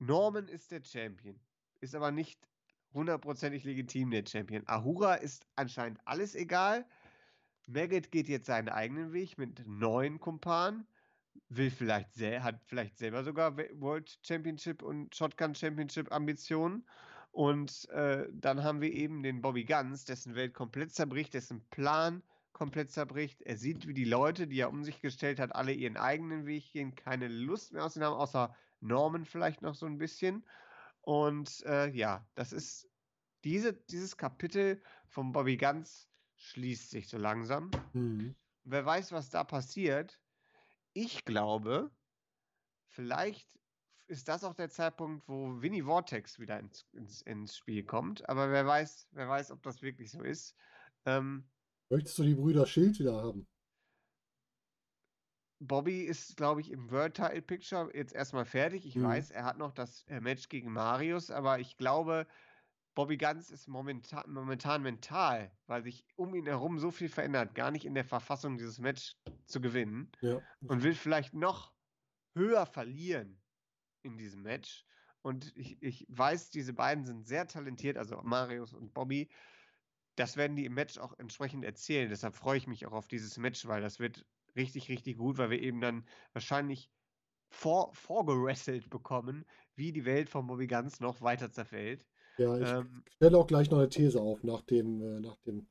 [0.00, 1.38] Norman ist der Champion,
[1.78, 2.40] ist aber nicht
[2.92, 4.66] hundertprozentig legitim der Champion.
[4.66, 6.84] Ahura ist anscheinend alles egal.
[7.68, 10.88] Maggot geht jetzt seinen eigenen Weg mit neuen Kumpanen,
[11.50, 16.84] will vielleicht hat vielleicht selber sogar World Championship und Shotgun Championship Ambitionen.
[17.32, 22.22] Und äh, dann haben wir eben den Bobby Guns, dessen Welt komplett zerbricht, dessen Plan
[22.52, 23.40] komplett zerbricht.
[23.40, 26.70] Er sieht, wie die Leute, die er um sich gestellt hat, alle ihren eigenen Weg
[26.72, 30.44] gehen, keine Lust mehr aus ihnen haben, außer Norman vielleicht noch so ein bisschen.
[31.00, 32.88] Und äh, ja, das ist
[33.44, 37.70] diese, dieses Kapitel von Bobby Guns schließt sich so langsam.
[37.94, 38.34] Mhm.
[38.64, 40.20] Wer weiß, was da passiert.
[40.92, 41.90] Ich glaube,
[42.88, 43.48] vielleicht
[44.12, 48.28] ist das auch der Zeitpunkt, wo Winnie Vortex wieder ins, ins, ins Spiel kommt.
[48.28, 50.54] Aber wer weiß, wer weiß, ob das wirklich so ist.
[51.06, 51.44] Ähm,
[51.90, 53.46] Möchtest du die Brüder Schild wieder haben?
[55.60, 58.84] Bobby ist, glaube ich, im World Title Picture jetzt erstmal fertig.
[58.84, 59.04] Ich Mhm.
[59.04, 62.26] weiß, er hat noch das äh, Match gegen Marius, aber ich glaube,
[62.94, 67.70] Bobby Ganz ist momentan, momentan mental, weil sich um ihn herum so viel verändert, gar
[67.70, 70.40] nicht in der Verfassung, dieses Match zu gewinnen Ja.
[70.66, 71.72] und will vielleicht noch
[72.34, 73.41] höher verlieren
[74.02, 74.84] in diesem Match.
[75.22, 79.28] Und ich, ich weiß, diese beiden sind sehr talentiert, also Marius und Bobby.
[80.16, 82.10] Das werden die im Match auch entsprechend erzählen.
[82.10, 84.26] Deshalb freue ich mich auch auf dieses Match, weil das wird
[84.56, 86.90] richtig, richtig gut, weil wir eben dann wahrscheinlich
[87.48, 89.44] vor, vorgerasselt bekommen,
[89.76, 92.04] wie die Welt von Bobby Ganz noch weiter zerfällt.
[92.38, 95.66] Ja, ich Ähm, stelle auch gleich noch eine These auf nach dem, äh, nach dem,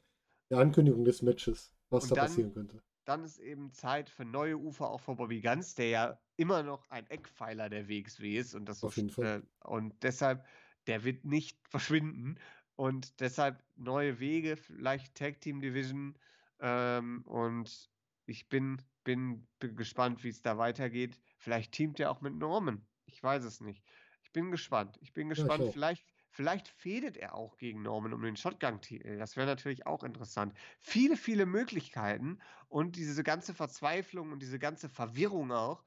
[0.49, 2.81] der Ankündigung des Matches, was da dann- passieren könnte.
[3.11, 6.89] Dann ist eben Zeit für neue Ufer auch für Bobby Ganz, der ja immer noch
[6.89, 9.43] ein Eckpfeiler der WXW ist und das Auf jeden Fall.
[9.43, 10.45] Äh, und deshalb,
[10.87, 12.39] der wird nicht verschwinden
[12.77, 16.17] und deshalb neue Wege, vielleicht Tag Team Division
[16.59, 17.91] ähm, und
[18.27, 21.19] ich bin, bin, bin gespannt, wie es da weitergeht.
[21.37, 22.87] Vielleicht teamt er auch mit Norman.
[23.07, 23.83] Ich weiß es nicht.
[24.23, 24.97] Ich bin gespannt.
[25.01, 25.63] Ich bin gespannt.
[25.63, 25.73] auch.
[25.73, 29.17] vielleicht, vielleicht fädet er auch gegen Norman um den Shotgun-Titel.
[29.17, 30.57] Das wäre natürlich auch interessant.
[30.79, 35.83] Viele, viele Möglichkeiten und diese ganze Verzweiflung und diese ganze Verwirrung auch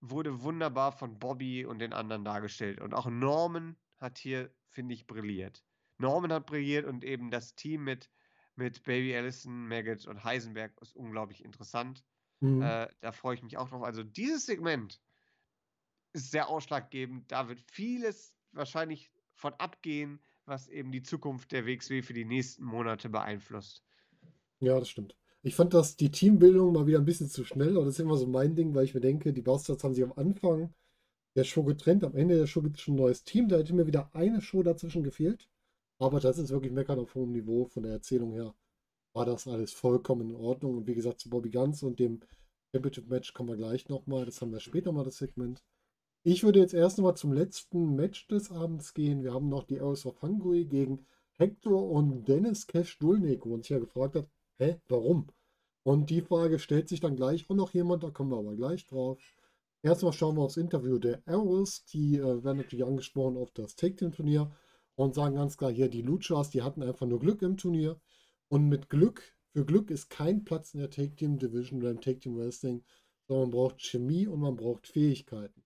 [0.00, 2.80] wurde wunderbar von Bobby und den anderen dargestellt.
[2.80, 5.64] Und auch Norman hat hier, finde ich, brilliert.
[5.98, 8.10] Norman hat brilliert und eben das Team mit,
[8.56, 12.02] mit Baby Allison, Maggot und Heisenberg ist unglaublich interessant.
[12.40, 12.62] Mhm.
[12.62, 13.84] Äh, da freue ich mich auch drauf.
[13.84, 15.00] Also dieses Segment
[16.12, 17.30] ist sehr ausschlaggebend.
[17.30, 19.12] Da wird vieles wahrscheinlich
[19.42, 23.82] von abgehen, was eben die Zukunft der WXW für die nächsten Monate beeinflusst.
[24.60, 25.16] Ja, das stimmt.
[25.42, 28.16] Ich fand das, die Teambildung mal wieder ein bisschen zu schnell, aber das ist immer
[28.16, 30.72] so mein Ding, weil ich mir denke, die Bastards haben sich am Anfang
[31.34, 33.74] der Show getrennt, am Ende der Show gibt es schon ein neues Team, da hätte
[33.74, 35.48] mir wieder eine Show dazwischen gefehlt.
[35.98, 38.54] Aber das ist wirklich meckern auf hohem Niveau von der Erzählung her.
[39.12, 40.78] War das alles vollkommen in Ordnung.
[40.78, 42.20] Und wie gesagt, zu Bobby Guns und dem
[42.72, 44.24] Championship-Match kommen wir gleich nochmal.
[44.24, 45.62] Das haben wir später mal, das Segment.
[46.24, 49.24] Ich würde jetzt erst nochmal zum letzten Match des Abends gehen.
[49.24, 51.04] Wir haben noch die Arrows of Hungary gegen
[51.36, 55.26] Hector und Dennis Cash Dulnik, wo uns ja gefragt hat, hä, warum?
[55.82, 58.86] Und die Frage stellt sich dann gleich auch noch jemand, da kommen wir aber gleich
[58.86, 59.20] drauf.
[59.82, 63.96] Erstmal schauen wir aufs Interview der Arrows, die äh, werden natürlich angesprochen auf das Take
[63.96, 64.52] Team Turnier
[64.94, 68.00] und sagen ganz klar hier, die Luchas, die hatten einfach nur Glück im Turnier.
[68.48, 72.00] Und mit Glück, für Glück ist kein Platz in der Take Team Division oder im
[72.00, 72.84] Take Team Wrestling,
[73.26, 75.61] sondern man braucht Chemie und man braucht Fähigkeiten.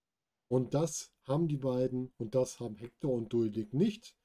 [0.49, 4.17] Und das haben die beiden und das haben Hector und Duldig nicht.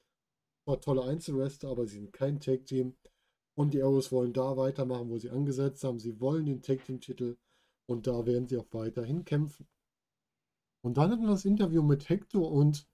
[0.65, 2.95] War tolle Einzelwrestler, aber sie sind kein Tag Team.
[3.55, 5.99] Und die Arrows wollen da weitermachen, wo sie angesetzt haben.
[5.99, 7.37] Sie wollen den Tag Team Titel
[7.87, 9.67] und da werden sie auch weiterhin kämpfen.
[10.81, 12.87] Und dann hatten wir das Interview mit Hector und,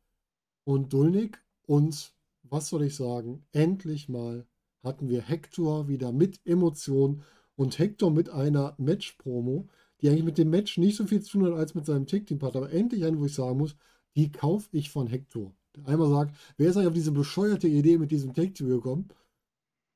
[0.66, 2.14] und Dulnik und
[2.44, 4.46] was soll ich sagen, endlich mal
[4.84, 7.24] hatten wir Hector wieder mit Emotion
[7.56, 9.68] und Hector mit einer Match-Promo,
[10.02, 12.62] die eigentlich mit dem Match nicht so viel zu tun hat als mit seinem Tag-Team-Partner.
[12.62, 13.76] Aber endlich eine, wo ich sagen muss,
[14.16, 15.54] die kaufe ich von Hector.
[15.76, 19.10] Der einmal sagt, wer ist eigentlich auf diese bescheuerte Idee mit diesem Tag-Team gekommen?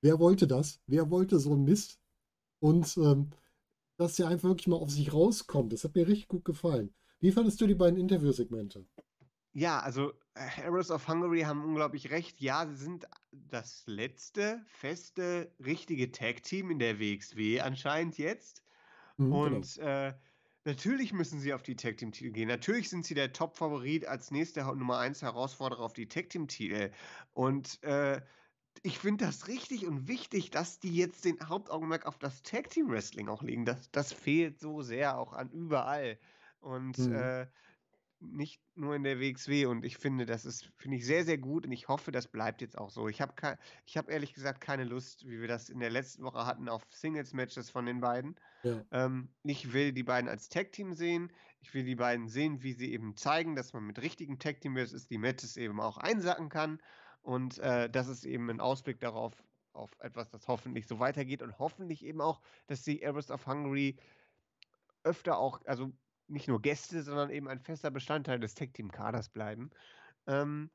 [0.02, 0.80] Wer wollte das?
[0.88, 2.00] Wer wollte so einen Mist?
[2.60, 3.30] Und ähm,
[3.98, 5.74] dass der einfach wirklich mal auf sich rauskommt.
[5.74, 6.94] Das hat mir richtig gut gefallen.
[7.20, 8.86] Wie fandest du die beiden Interviewsegmente?
[9.54, 12.40] Ja, also äh, Arrows of Hungary haben unglaublich recht.
[12.40, 18.64] Ja, sie sind das letzte feste, richtige Tag-Team in der WXW anscheinend jetzt.
[19.22, 19.66] Mhm, genau.
[19.66, 20.14] Und äh,
[20.66, 22.48] natürlich müssen sie auf die Tag Team Titel gehen.
[22.48, 26.92] Natürlich sind sie der Top-Favorit als nächster Nummer 1 Herausforderer auf die Tag Team Titel.
[27.34, 28.22] Und äh,
[28.84, 32.90] ich finde das richtig und wichtig, dass die jetzt den Hauptaugenmerk auf das Tag Team
[32.90, 33.66] Wrestling auch legen.
[33.66, 36.20] Das, das fehlt so sehr auch an überall.
[36.60, 37.12] Und Mhm.
[37.12, 37.48] äh,
[38.22, 39.66] nicht nur in der WXW.
[39.66, 41.66] Und ich finde, das ist, finde ich sehr, sehr gut.
[41.66, 43.08] Und ich hoffe, das bleibt jetzt auch so.
[43.08, 43.34] Ich habe
[43.86, 46.86] ich hab ehrlich gesagt keine Lust, wie wir das in der letzten Woche hatten, auf
[46.90, 48.36] Singles-Matches von den beiden.
[48.64, 48.84] Ja.
[48.92, 51.32] Ähm, ich will die beiden als Tag-Team sehen.
[51.60, 55.10] Ich will die beiden sehen, wie sie eben zeigen, dass man mit richtigen Tag-Team ist,
[55.10, 56.82] die Matches eben auch einsacken kann.
[57.22, 59.44] Und äh, das ist eben ein Ausblick darauf,
[59.74, 63.98] auf etwas, das hoffentlich so weitergeht und hoffentlich eben auch, dass die Arrows of Hungary
[65.04, 65.92] öfter auch, also
[66.32, 69.72] nicht nur Gäste, sondern eben ein fester Bestandteil des Tag-Team-Kaders bleiben.
[70.28, 70.70] Ähm,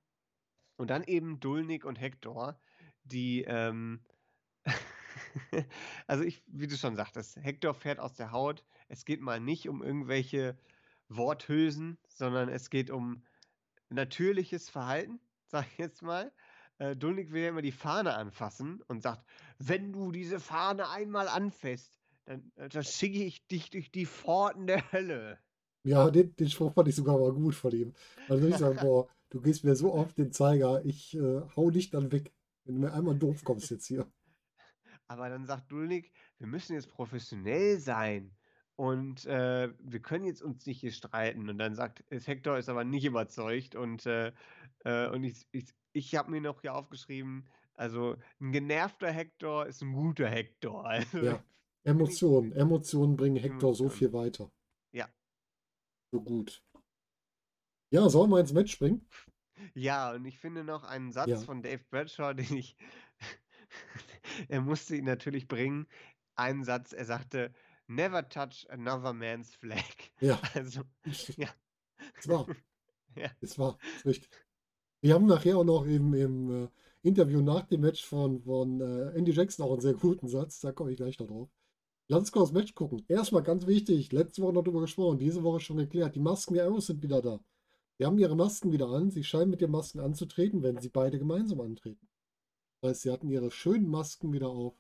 [0.77, 2.61] und dann eben Dulnik und Hector,
[3.05, 4.01] die, ähm,
[6.07, 8.65] also ich, wie du schon sagtest, Hector fährt aus der Haut.
[8.89, 10.59] Es geht mal nicht um irgendwelche
[11.09, 13.25] Worthülsen, sondern es geht um
[13.89, 16.33] natürliches Verhalten, sag ich jetzt mal.
[16.79, 19.25] Äh, Dulnik will ja immer die Fahne anfassen und sagt,
[19.59, 24.67] wenn du diese Fahne einmal anfasst, dann, äh, dann schicke ich dich durch die Pforten
[24.67, 25.39] der Hölle.
[25.87, 27.95] Ja, den, den Spruch fand ich sogar mal gut von ihm.
[28.29, 31.91] Also ich sage, boah, du gehst mir so oft den Zeiger, ich äh, hau dich
[31.91, 32.33] dann weg,
[32.65, 34.05] wenn du mir einmal doof kommst jetzt hier.
[35.07, 38.33] Aber dann sagt Dulnik, wir müssen jetzt professionell sein
[38.75, 41.49] und äh, wir können jetzt uns nicht hier streiten.
[41.49, 44.33] Und dann sagt ist Hector ist aber nicht überzeugt und, äh,
[44.85, 49.83] äh, und ich, ich, ich habe mir noch hier aufgeschrieben, also ein genervter Hector ist
[49.83, 50.85] ein guter Hector.
[50.85, 51.45] Also, Ja,
[51.85, 52.51] Emotionen.
[52.53, 54.51] Emotionen bringen Hector so viel weiter.
[56.13, 56.63] So gut.
[57.93, 59.07] Ja, sollen wir ins Match springen?
[59.75, 61.39] Ja, und ich finde noch einen Satz Ja.
[61.41, 62.77] von Dave Bradshaw, den ich.
[64.49, 65.87] er musste ihn natürlich bringen.
[66.35, 67.53] Einen Satz, er sagte:
[67.87, 69.85] Never touch another man's flag.
[70.21, 70.83] Ja, Also,
[71.37, 71.49] ja.
[72.19, 72.47] es war.
[73.15, 73.31] Ja.
[73.41, 73.79] Es war.
[73.97, 74.31] Ist richtig.
[75.01, 76.69] Wir haben nachher auch noch im, im äh,
[77.03, 80.61] Interview nach dem Match von, von äh, Andy Jackson auch einen sehr guten Satz.
[80.61, 81.51] Da komme ich gleich noch drauf.
[82.09, 83.05] Lass uns kurz das Match gucken.
[83.09, 86.15] Erstmal ganz wichtig, letzte Woche noch drüber gesprochen, diese Woche schon geklärt.
[86.15, 87.41] Die Masken der Arrows sind wieder da.
[87.99, 89.11] Sie haben ihre Masken wieder an.
[89.11, 92.09] Sie scheinen mit den Masken anzutreten, wenn sie beide gemeinsam antreten.
[92.81, 94.75] Das heißt, sie hatten ihre schönen Masken wieder auf.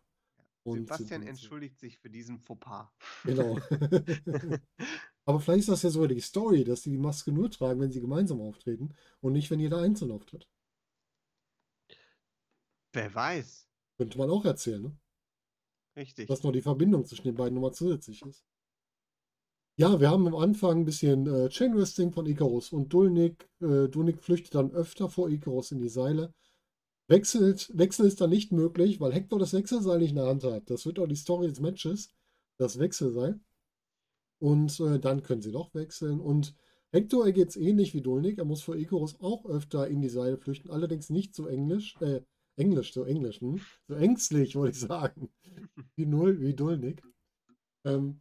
[0.64, 2.88] Sebastian entschuldigt sich für diesen Fauxpas.
[3.24, 3.58] Genau.
[5.24, 7.92] Aber vielleicht ist das ja sogar die Story, dass sie die Maske nur tragen, wenn
[7.92, 10.48] sie gemeinsam auftreten und nicht, wenn jeder einzeln auftritt.
[12.92, 13.68] Wer weiß.
[13.96, 14.96] Könnte man auch erzählen, ne?
[15.96, 16.28] Richtig.
[16.28, 18.44] dass noch die Verbindung zwischen den beiden nochmal zusätzlich ist.
[19.78, 23.48] Ja, wir haben am Anfang ein bisschen äh, Chain Wrestling von Icarus und Dulnik.
[23.60, 26.32] Äh, Dulnik flüchtet dann öfter vor Icarus in die Seile.
[27.08, 30.70] Wechselt, Wechsel ist dann nicht möglich, weil Hector das Wechselseil nicht in der Hand hat.
[30.70, 32.10] Das wird auch die Story des Matches,
[32.58, 33.38] das Wechselseil.
[34.38, 36.20] Und äh, dann können sie doch wechseln.
[36.20, 36.54] Und
[36.90, 38.38] Hector ergeht es ähnlich wie Dulnik.
[38.38, 42.22] Er muss vor Icarus auch öfter in die Seile flüchten, allerdings nicht so englisch, äh,
[42.56, 43.60] englisch, so englisch, hm?
[43.88, 45.30] so ängstlich, wollte ich sagen
[45.94, 47.02] wie Null, wie Dulnik.
[47.84, 48.20] Ähm,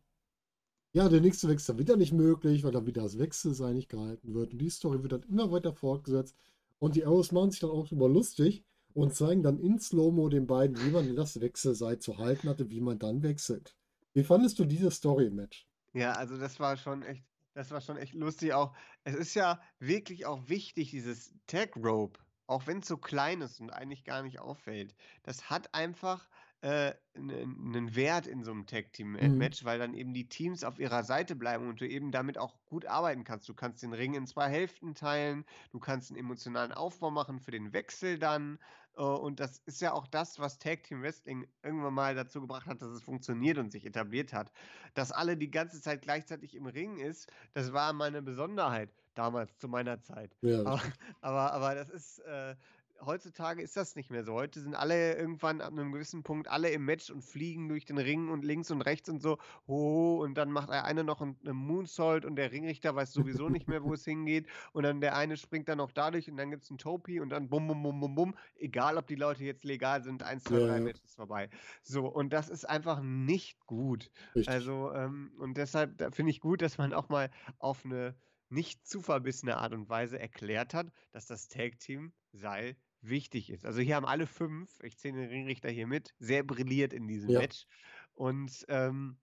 [0.93, 4.33] ja, der nächste Wechsel dann wieder nicht möglich, weil dann wieder das Wechselseil nicht gehalten
[4.33, 4.53] wird.
[4.53, 6.37] Und die Story wird dann immer weiter fortgesetzt.
[6.79, 8.63] Und die Arrows machen sich dann auch drüber lustig
[8.93, 12.79] und zeigen dann in Slow-Mo den beiden, wie man das Wechselseil zu halten hatte, wie
[12.79, 13.75] man dann wechselt.
[14.13, 15.67] Wie fandest du diese Story im Match?
[15.93, 18.53] Ja, also das war schon echt, das war schon echt lustig.
[18.53, 18.73] Auch
[19.03, 23.59] es ist ja wirklich auch wichtig, dieses Tag Rope, auch wenn es so klein ist
[23.59, 24.95] und eigentlich gar nicht auffällt.
[25.23, 26.27] Das hat einfach
[26.61, 29.37] äh, einen Wert in so einem Tag Team Mhm.
[29.37, 32.57] Match, weil dann eben die Teams auf ihrer Seite bleiben und du eben damit auch
[32.65, 33.47] gut arbeiten kannst.
[33.49, 37.51] Du kannst den Ring in zwei Hälften teilen, du kannst einen emotionalen Aufbau machen für
[37.51, 38.59] den Wechsel dann.
[38.97, 42.67] äh, Und das ist ja auch das, was Tag Team Wrestling irgendwann mal dazu gebracht
[42.67, 44.51] hat, dass es funktioniert und sich etabliert hat
[44.93, 49.67] dass alle die ganze Zeit gleichzeitig im Ring ist, das war meine Besonderheit damals zu
[49.67, 50.35] meiner Zeit.
[50.41, 50.81] Ja, Aber,
[51.21, 52.55] aber, aber das ist, äh,
[53.03, 54.33] heutzutage ist das nicht mehr so.
[54.33, 57.97] Heute sind alle irgendwann ab einem gewissen Punkt alle im Match und fliegen durch den
[57.97, 59.37] Ring und links und rechts und so.
[59.67, 63.49] Oh, und dann macht der eine noch einen, einen Moonsault und der Ringrichter weiß sowieso
[63.49, 64.47] nicht mehr, wo es hingeht.
[64.73, 67.29] Und dann der eine springt dann noch dadurch und dann gibt es einen Topi und
[67.29, 68.35] dann bum, bum, bum, bum, bum.
[68.55, 70.83] Egal, ob die Leute jetzt legal sind, eins, zwei, drei ja.
[70.83, 71.49] Match ist vorbei.
[71.83, 74.11] So, und das ist einfach nicht gut.
[74.35, 74.49] richtig.
[74.49, 77.29] Also, ähm, und deshalb finde ich gut, dass man auch mal
[77.59, 78.15] auf eine
[78.49, 82.75] nicht zu verbissene Art und Weise erklärt hat, dass das Tag-Team Seil
[83.09, 83.65] wichtig ist.
[83.65, 87.33] Also hier haben alle fünf, ich zähle den Ringrichter hier mit, sehr brilliert in diesem
[87.33, 87.35] Ja.
[87.35, 87.65] Match.
[88.13, 89.17] Und ähm,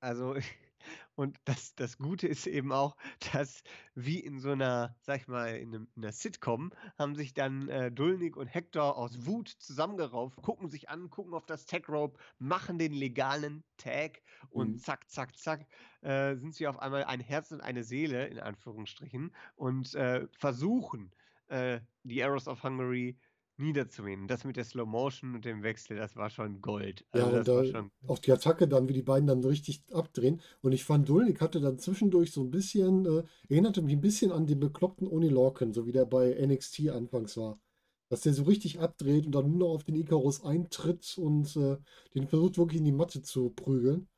[0.00, 0.34] also,
[1.16, 2.96] und das, das Gute ist eben auch,
[3.32, 3.62] dass
[3.94, 7.68] wie in so einer, sag ich mal, in, einem, in einer Sitcom, haben sich dann
[7.68, 12.20] äh, Dulnik und Hector aus Wut zusammengerauft, gucken sich an, gucken auf das Tag Rope,
[12.38, 14.80] machen den legalen Tag und Mhm.
[14.80, 15.66] zack, zack, zack,
[16.02, 21.12] äh, sind sie auf einmal ein Herz und eine Seele, in Anführungsstrichen, und äh, versuchen,
[21.48, 23.16] äh, die Arrows of Hungary
[23.56, 24.26] niederzunehmen.
[24.28, 27.06] Das mit der Slow Motion und dem Wechsel, das war schon Gold.
[27.14, 27.90] Ja, Also und das war da schon.
[28.06, 30.40] auch die Attacke dann, wie die beiden dann richtig abdrehen.
[30.62, 34.32] Und ich fand, Dulnik hatte dann zwischendurch so ein bisschen, äh, erinnerte mich ein bisschen
[34.32, 37.60] an den bekloppten Oni Lorcan, so wie der bei NXT anfangs war.
[38.08, 41.78] Dass der so richtig abdreht und dann nur noch auf den Icarus eintritt und äh,
[42.14, 44.08] den versucht wirklich in die Matte zu prügeln.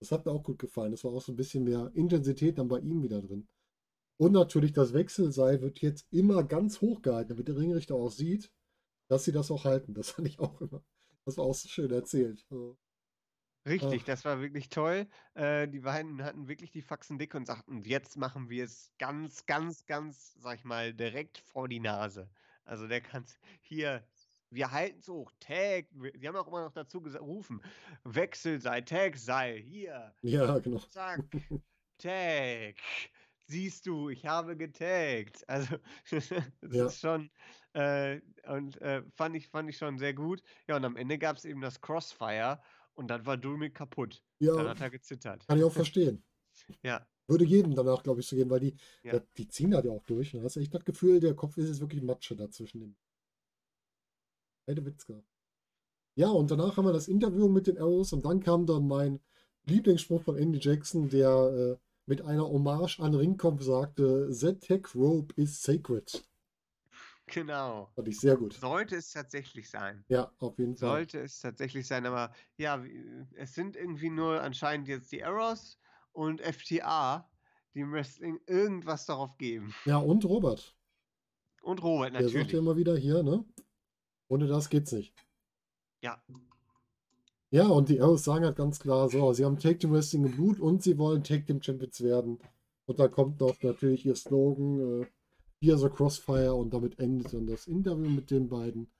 [0.00, 0.92] Das hat mir auch gut gefallen.
[0.92, 3.48] Das war auch so ein bisschen mehr Intensität dann bei ihm wieder drin.
[4.18, 8.52] Und natürlich das Wechselseil wird jetzt immer ganz hoch gehalten, damit der Ringrichter auch sieht,
[9.08, 9.94] dass sie das auch halten.
[9.94, 10.82] Das fand ich auch immer.
[11.24, 12.44] Das war auch so schön erzählt.
[12.50, 12.78] Also,
[13.64, 14.06] Richtig, Ach.
[14.06, 15.06] das war wirklich toll.
[15.34, 19.46] Äh, die beiden hatten wirklich die Faxen dick und sagten, jetzt machen wir es ganz,
[19.46, 22.28] ganz, ganz, sag ich mal, direkt vor die Nase.
[22.64, 23.24] Also der kann
[23.60, 24.04] hier,
[24.50, 27.62] wir halten es hoch, Tag, wir- haben auch immer noch dazu gerufen,
[28.02, 30.78] Wechselseil, Tag-Seil, hier, ja, genau.
[30.78, 31.22] zack,
[31.98, 32.74] Tag.
[33.52, 35.44] Siehst du, ich habe getaggt.
[35.46, 35.76] Also,
[36.10, 36.30] das
[36.70, 36.86] Ja.
[36.86, 37.30] ist schon,
[37.74, 40.42] äh, und äh, fand ich, fand ich schon sehr gut.
[40.66, 42.62] Ja, und am Ende gab es eben das Crossfire
[42.94, 44.22] und dann war Dulmik kaputt.
[44.40, 45.46] Dann Ja, hat er gezittert.
[45.46, 46.24] kann ich auch verstehen.
[46.82, 49.18] Ja, Würde jedem danach, glaube ich, so gehen, weil die, Ja.
[49.18, 50.32] da- die ziehen halt ja auch durch.
[50.32, 52.96] Da hast du echt das Gefühl, der Kopf ist jetzt wirklich Matsche dazwischen.
[54.66, 55.22] Heide Witzka.
[56.14, 59.20] Ja, und danach haben wir das Interview mit den Arrows und dann kam dann mein
[59.64, 65.34] Lieblingsspruch von Andy Jackson, der äh, mit einer Hommage an Ringkampf sagte, The Tech Rope
[65.40, 66.24] is sacred.
[67.26, 67.90] Genau.
[67.94, 68.54] Fand ich sehr gut.
[68.54, 70.04] Sollte es tatsächlich sein.
[70.08, 70.90] Ja, auf jeden Fall.
[70.90, 72.84] Sollte es tatsächlich sein, aber ja,
[73.36, 75.78] es sind irgendwie nur anscheinend jetzt die Arrows
[76.12, 77.30] und FTA,
[77.74, 79.74] die im Wrestling irgendwas darauf geben.
[79.84, 80.76] Ja, und Robert.
[81.62, 82.52] Und Robert Der sagt natürlich.
[82.52, 83.44] ja immer wieder hier, ne?
[84.28, 85.14] Ohne das geht's nicht.
[86.02, 86.22] Ja,
[87.54, 90.32] Ja, und die Arrows sagen halt ganz klar so, sie haben Tag Team Wrestling im
[90.32, 92.38] Blut und sie wollen Tag Team Champions werden.
[92.86, 95.06] Und da kommt noch natürlich ihr Slogan, äh,
[95.60, 98.90] Here the Crossfire und damit endet dann das Interview mit den beiden.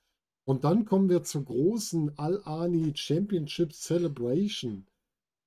[0.45, 4.87] Und dann kommen wir zur großen Al-Ani Championship Celebration.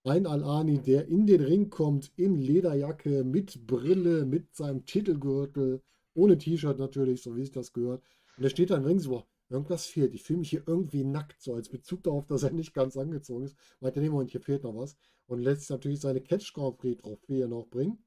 [0.03, 5.83] Ein Al-Ani, der in den Ring kommt, in Lederjacke, mit Brille, mit seinem Titelgürtel,
[6.15, 8.01] ohne T-Shirt natürlich, so wie sich das gehört.
[8.35, 10.13] Und er steht da im Ring so, "Boah, irgendwas fehlt.
[10.13, 13.45] Ich fühle mich hier irgendwie nackt, so als Bezug darauf, dass er nicht ganz angezogen
[13.45, 13.57] ist.
[13.79, 14.95] Meint er, nee, Moment, hier fehlt noch was.
[15.27, 18.03] Und lässt natürlich seine Catch Grand Prix Trophäe noch bringen.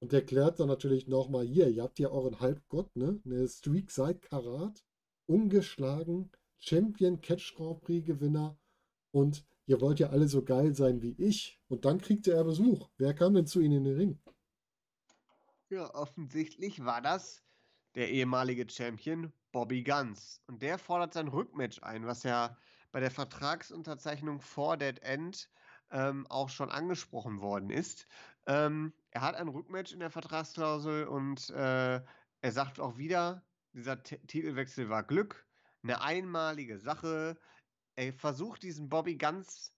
[0.00, 3.20] Und erklärt dann natürlich nochmal hier, ihr habt ja euren Halbgott, ne?
[3.24, 4.84] Eine Streak seit Karat,
[5.26, 8.58] ungeschlagen, Champion Catch Grand Prix Gewinner
[9.10, 11.58] und ihr wollt ja alle so geil sein wie ich.
[11.68, 12.90] Und dann kriegt er Besuch.
[12.98, 14.20] Wer kam denn zu ihnen in den Ring?
[15.70, 17.42] ja, offensichtlich war das
[17.94, 20.42] der ehemalige Champion Bobby Guns.
[20.48, 22.58] Und der fordert sein Rückmatch ein, was ja
[22.92, 25.48] bei der Vertragsunterzeichnung vor Dead End
[25.90, 28.06] ähm, auch schon angesprochen worden ist.
[28.46, 34.02] Ähm, er hat ein Rückmatch in der Vertragsklausel und äh, er sagt auch wieder, dieser
[34.02, 35.46] T Titelwechsel war Glück,
[35.82, 37.38] eine einmalige Sache.
[37.94, 39.72] Er versucht diesen Bobby Guns,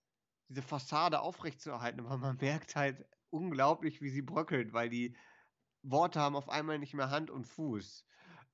[0.49, 5.15] diese Fassade aufrechtzuerhalten, aber man merkt halt unglaublich, wie sie bröckelt, weil die
[5.83, 8.03] Worte haben auf einmal nicht mehr Hand und Fuß.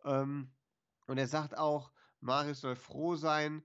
[0.04, 0.52] Ähm,
[1.08, 3.64] und er sagt auch, Marius soll froh sein,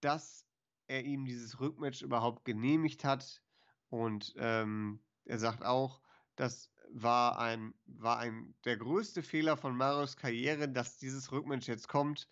[0.00, 0.46] dass
[0.86, 3.42] er ihm dieses Rückmatch überhaupt genehmigt hat.
[3.88, 6.00] Und ähm, er sagt auch,
[6.36, 11.88] das war ein, war ein der größte Fehler von Marius Karriere, dass dieses Rückmatch jetzt
[11.88, 12.28] kommt,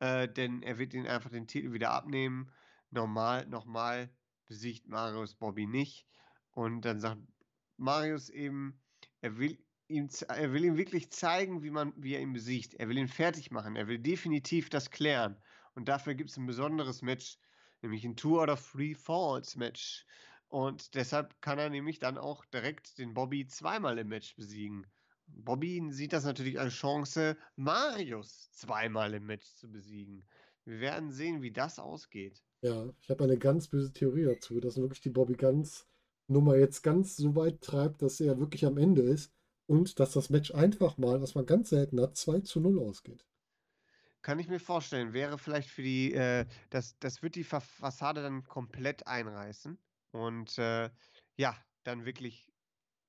[0.00, 2.50] äh, denn er wird ihn einfach den Titel wieder abnehmen.
[2.90, 4.10] Normal, nochmal
[4.46, 6.06] besiegt Marius Bobby nicht.
[6.50, 7.22] Und dann sagt
[7.78, 8.82] Marius eben,
[9.20, 9.58] er will
[9.88, 12.74] ihm, er will ihm wirklich zeigen, wie man, wie er ihn besiegt.
[12.74, 13.76] Er will ihn fertig machen.
[13.76, 15.36] Er will definitiv das klären.
[15.74, 17.38] Und dafür gibt es ein besonderes Match,
[17.82, 20.06] nämlich ein Two out of Three Falls Match.
[20.48, 24.86] Und deshalb kann er nämlich dann auch direkt den Bobby zweimal im Match besiegen.
[25.26, 30.26] Bobby sieht das natürlich als Chance, Marius zweimal im Match zu besiegen.
[30.64, 32.42] Wir werden sehen, wie das ausgeht.
[32.60, 35.88] Ja, ich habe eine ganz böse Theorie dazu, dass wirklich die Bobby Guns
[36.28, 39.32] Nummer jetzt ganz so weit treibt, dass er wirklich am Ende ist
[39.66, 43.26] und dass das Match einfach mal, was man ganz selten hat, 2 zu 0 ausgeht.
[44.22, 48.22] Kann ich mir vorstellen, wäre vielleicht für die, äh, das, das wird die Fa Fassade
[48.22, 49.78] dann komplett einreißen
[50.12, 50.90] und äh,
[51.36, 52.52] ja, dann wirklich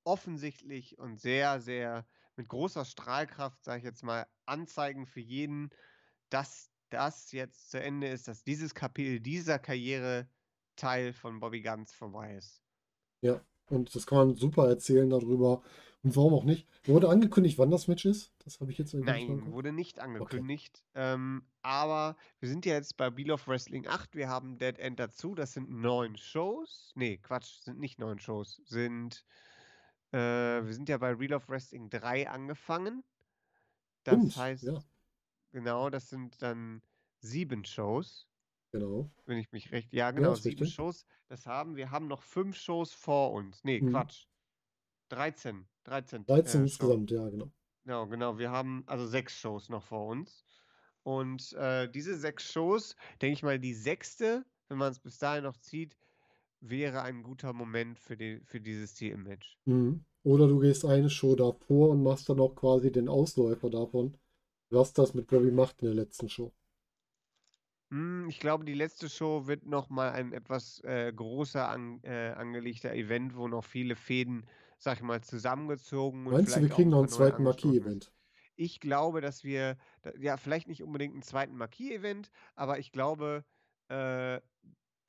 [0.04, 5.70] offensichtlich und sehr, sehr mit großer Strahlkraft, sage ich jetzt mal, anzeigen für jeden,
[6.30, 12.36] dass das jetzt zu Ende ist, dass dieses Kapitel dieser Karriere-Teil von Bobby Guns vorbei
[12.36, 12.64] ist.
[13.22, 15.62] Ja, und das kann man super erzählen darüber.
[16.04, 16.68] Und warum auch nicht?
[16.86, 18.34] Wurde angekündigt, wann das Match ist?
[18.40, 19.52] Das habe ich jetzt irgendwie nicht Nein, Kopf.
[19.54, 20.84] wurde nicht angekündigt.
[20.96, 24.14] Ähm, aber wir sind ja jetzt bei Wheel of Wrestling 8.
[24.16, 25.34] Wir haben Dead End dazu.
[25.34, 26.92] Das sind neun Shows.
[26.96, 28.62] Nee, Quatsch, sind nicht neun Shows.
[28.66, 29.24] Sind,
[30.12, 33.04] äh, wir sind ja bei Wheel of Wrestling 3 angefangen.
[34.04, 34.84] Das Stimmt, heißt, ja.
[35.54, 36.82] genau, das sind dann
[37.22, 38.28] sieben Shows,
[38.74, 39.10] Genau.
[39.26, 39.94] wenn ich mich recht.
[39.94, 40.74] Ja, genau, ist sieben richtig.
[40.76, 41.06] Shows.
[41.30, 43.64] Das haben wir haben noch fünf Shows vor uns.
[43.64, 43.92] Nee, Mhm.
[43.92, 44.26] Quatsch.
[45.10, 45.68] 13.
[45.84, 47.52] 13, 13 äh, insgesamt, ja, genau.
[47.86, 48.40] Genau, genau.
[48.40, 50.44] Wir haben also sechs Shows noch vor uns.
[51.04, 55.44] Und äh, diese sechs Shows, denke ich mal, die sechste, wenn man es bis dahin
[55.44, 55.96] noch zieht,
[56.62, 59.60] wäre ein guter Moment für, die, für dieses Titelmatch.
[59.66, 60.04] Mhm.
[60.24, 64.18] Oder du gehst eine Show davor und machst dann auch quasi den Ausläufer davon,
[64.70, 66.54] was das mit Bobby macht in der letzten Show.
[67.94, 72.92] Hm, ich glaube, die letzte Show wird nochmal ein etwas äh, großer an, äh, angelegter
[72.92, 74.48] Event, wo noch viele Fäden,
[74.80, 77.44] sag ich mal, zusammengezogen und Meinst du, wir kriegen noch einen zweiten.
[77.44, 78.12] Marquis-Event?
[78.56, 79.78] Ich glaube, dass wir,
[80.20, 83.46] ja, vielleicht nicht unbedingt einen zweiten Marquis-Event, aber ich glaube,
[83.90, 84.36] äh,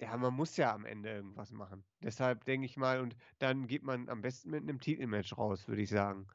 [0.01, 1.85] ja, man muss ja am Ende irgendwas machen.
[2.03, 5.81] Deshalb denke ich mal, und dann geht man am besten mit einem Titelmatch raus, würde
[5.81, 6.27] ich sagen.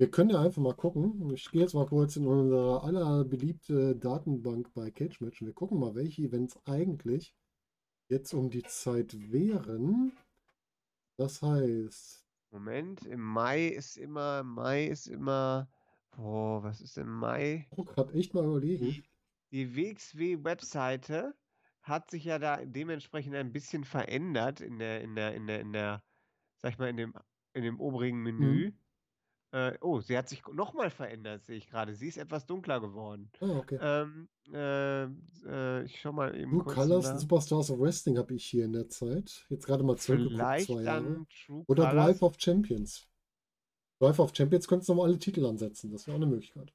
[0.00, 1.30] Wir können ja einfach mal gucken.
[1.34, 5.78] Ich gehe jetzt mal kurz in unsere allerbeliebte Datenbank bei Cage Match und wir gucken
[5.78, 7.34] mal, welche Events eigentlich
[8.08, 10.12] jetzt um die Zeit wären.
[11.18, 15.70] Das heißt, Moment, im Mai ist immer, Mai ist immer,
[16.16, 17.68] boah, was ist im Mai?
[17.76, 18.86] Oh, gerade echt mal überlegen.
[18.86, 19.04] Die,
[19.50, 21.34] die WXW-Webseite
[21.82, 25.74] hat sich ja da dementsprechend ein bisschen verändert in der, in der, in der, in
[25.74, 26.02] der,
[26.56, 27.12] sag ich mal, in dem,
[27.52, 28.68] in dem oberen Menü.
[28.70, 28.79] Mhm.
[29.52, 31.94] Äh, oh, sie hat sich nochmal verändert, sehe ich gerade.
[31.96, 33.30] Sie ist etwas dunkler geworden.
[33.40, 33.78] Ah, okay.
[33.82, 38.44] Ähm, äh, äh, ich schau mal eben kurz Colors und Superstars of Wrestling habe ich
[38.44, 39.46] hier in der Zeit.
[39.48, 41.26] Jetzt gerade mal zurückgeguckt, zwei Jahre.
[41.46, 42.06] True Oder Colors.
[42.06, 43.08] Drive of Champions.
[43.98, 45.90] Drive of Champions könntest du nochmal alle Titel ansetzen.
[45.90, 46.72] Das wäre auch eine Möglichkeit.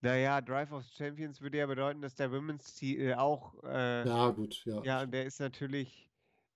[0.00, 3.54] Naja, Drive of Champions würde ja bedeuten, dass der Women's Titel auch.
[3.64, 4.82] Äh, Ja, gut, ja.
[4.84, 6.08] ja, und der ist natürlich.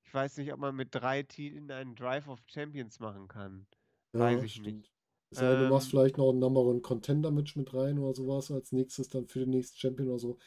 [0.04, 3.66] Ich weiß nicht, ob man mit drei Titeln einen Drive of Champions machen kann.
[4.12, 4.66] Ja, weiß ich stimmt.
[4.66, 4.92] nicht.
[5.38, 8.50] Denn, du machst Ähm, vielleicht noch ein Number One Contender Match mit rein oder sowas
[8.50, 10.38] als nächstes dann für den nächsten Champion oder so.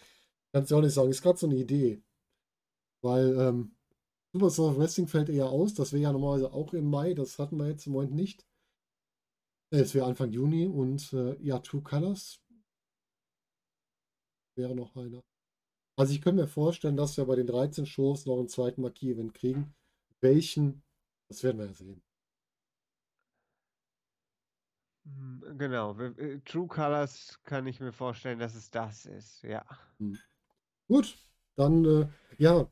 [0.53, 1.09] Kannst du auch nicht sagen.
[1.09, 2.01] Ist gerade so eine Idee.
[3.01, 3.76] Weil ähm,
[4.34, 5.74] Superstars of Wrestling fällt eher aus.
[5.74, 7.14] Das wäre ja normalerweise auch im Mai.
[7.14, 8.45] Das hatten wir jetzt im Moment nicht.
[9.72, 12.41] Äh, Es wäre Anfang Juni und äh, ja, True Colors
[14.55, 15.24] wäre noch einer.
[15.97, 19.34] Also ich könnte mir vorstellen, dass wir bei den 13 Shows noch einen zweiten Marquis-Event
[19.34, 19.74] kriegen.
[20.22, 20.84] Welchen,
[21.30, 22.01] das werden wir ja sehen.
[25.06, 25.97] Hm, Genau.
[25.97, 29.41] wir- äh, True Colors kann ich mir vorstellen, dass es das ist.
[29.43, 29.66] Ja.
[30.88, 31.18] Gut,
[31.56, 32.70] dann, äh, ja,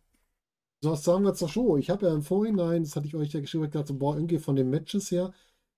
[0.82, 1.78] so was sagen wir zur Show.
[1.78, 4.40] Ich habe ja im Vorhinein, das hatte ich euch ja geschrieben, ich dachte, boah, irgendwie
[4.40, 5.34] von den Matches her,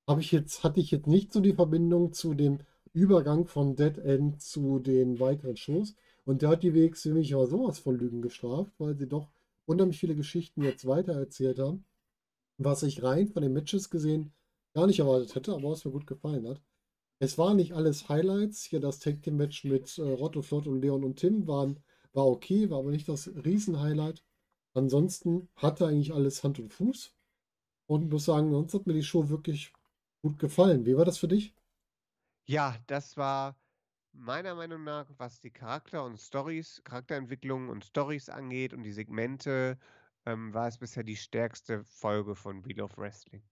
[0.08, 2.60] habe ich jetzt, hatte ich jetzt nicht so die Verbindung zu dem
[2.94, 5.96] Übergang von Dead End zu den weiteren Shows.
[6.26, 9.30] Und da hat die WXW mich aber sowas von Lügen gestraft, weil sie doch
[9.66, 11.86] unheimlich viele Geschichten jetzt weiter erzählt haben,
[12.58, 14.34] was ich rein von den Matches gesehen
[14.74, 16.62] gar nicht erwartet hätte, aber was mir gut gefallen hat.
[17.20, 18.64] Es waren nicht alles Highlights.
[18.64, 21.80] Hier das Tag Team Match mit äh, Rotto Flott und Leon und Tim waren,
[22.12, 24.24] war okay, war aber nicht das Riesen-Highlight.
[24.74, 27.16] Ansonsten hatte eigentlich alles Hand und Fuß.
[27.88, 29.72] Und muss sagen, sonst hat mir die Show wirklich
[30.22, 30.86] gut gefallen.
[30.86, 31.56] Wie war das für dich?
[32.46, 33.58] Ja, das war
[34.14, 39.78] meiner Meinung nach, was die Charakter und Stories, Charakterentwicklung und Stories angeht und die Segmente,
[40.26, 43.44] ähm, war es bisher die stärkste Folge von Wheel of Wrestling.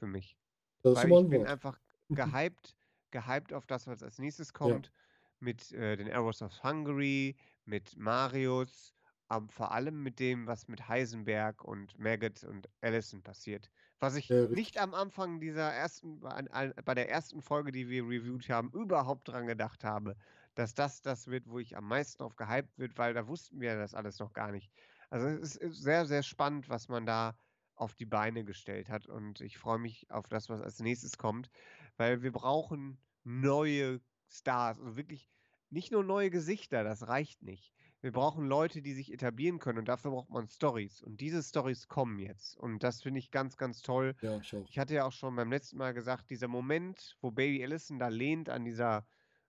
[0.00, 0.36] Für mich.
[0.82, 1.78] Das Weil ich bin einfach
[2.14, 2.76] gehypt,
[3.10, 4.92] gehypt auf das, was als nächstes kommt.
[5.40, 8.94] Mit äh, den Arrows of Hungary, mit Marius,
[9.28, 13.70] aber vor allem mit dem, was mit Heisenberg und Maggot und Allison passiert.
[14.00, 18.48] Was ich Ja, nicht am Anfang dieser ersten, bei der ersten Folge, die wir reviewed
[18.50, 20.16] haben, überhaupt dran gedacht habe,
[20.54, 23.76] dass das das wird, wo ich am meisten auf gehypt wird, weil da wussten wir
[23.76, 24.72] das alles noch gar nicht.
[25.10, 27.36] Also es ist sehr, sehr spannend, was man da
[27.80, 31.50] auf die Beine gestellt hat und ich freue mich auf das, was als nächstes kommt,
[31.96, 35.30] weil wir brauchen neue Stars, also wirklich
[35.70, 37.72] nicht nur neue Gesichter, das reicht nicht.
[38.02, 41.88] Wir brauchen Leute, die sich etablieren können und dafür braucht man Stories und diese Stories
[41.88, 44.14] kommen jetzt und das finde ich ganz, ganz toll.
[44.20, 44.52] Ja, ich.
[44.52, 48.08] Ich hatte ja auch schon beim letzten Mal gesagt, dieser Moment, wo Baby Allison da
[48.08, 49.06] lehnt an dieser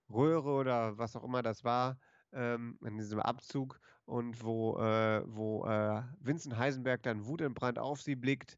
[0.09, 1.97] Röhre oder was auch immer das war,
[2.33, 3.79] ähm, an diesem Abzug
[4.11, 8.57] und wo, äh, wo äh, Vincent Heisenberg dann wutentbrannt auf sie blickt,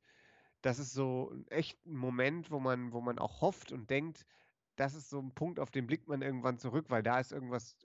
[0.64, 4.26] das ist so ein echt ein Moment, wo man, wo man auch hofft und denkt,
[4.78, 7.78] das ist so ein Punkt, auf den blickt man irgendwann zurück, weil da ist irgendwas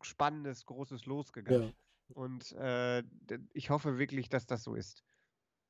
[0.00, 1.68] Spannendes, Großes losgegangen.
[1.68, 2.14] Ja.
[2.14, 3.02] Und äh,
[3.52, 5.04] ich hoffe wirklich, dass das so ist.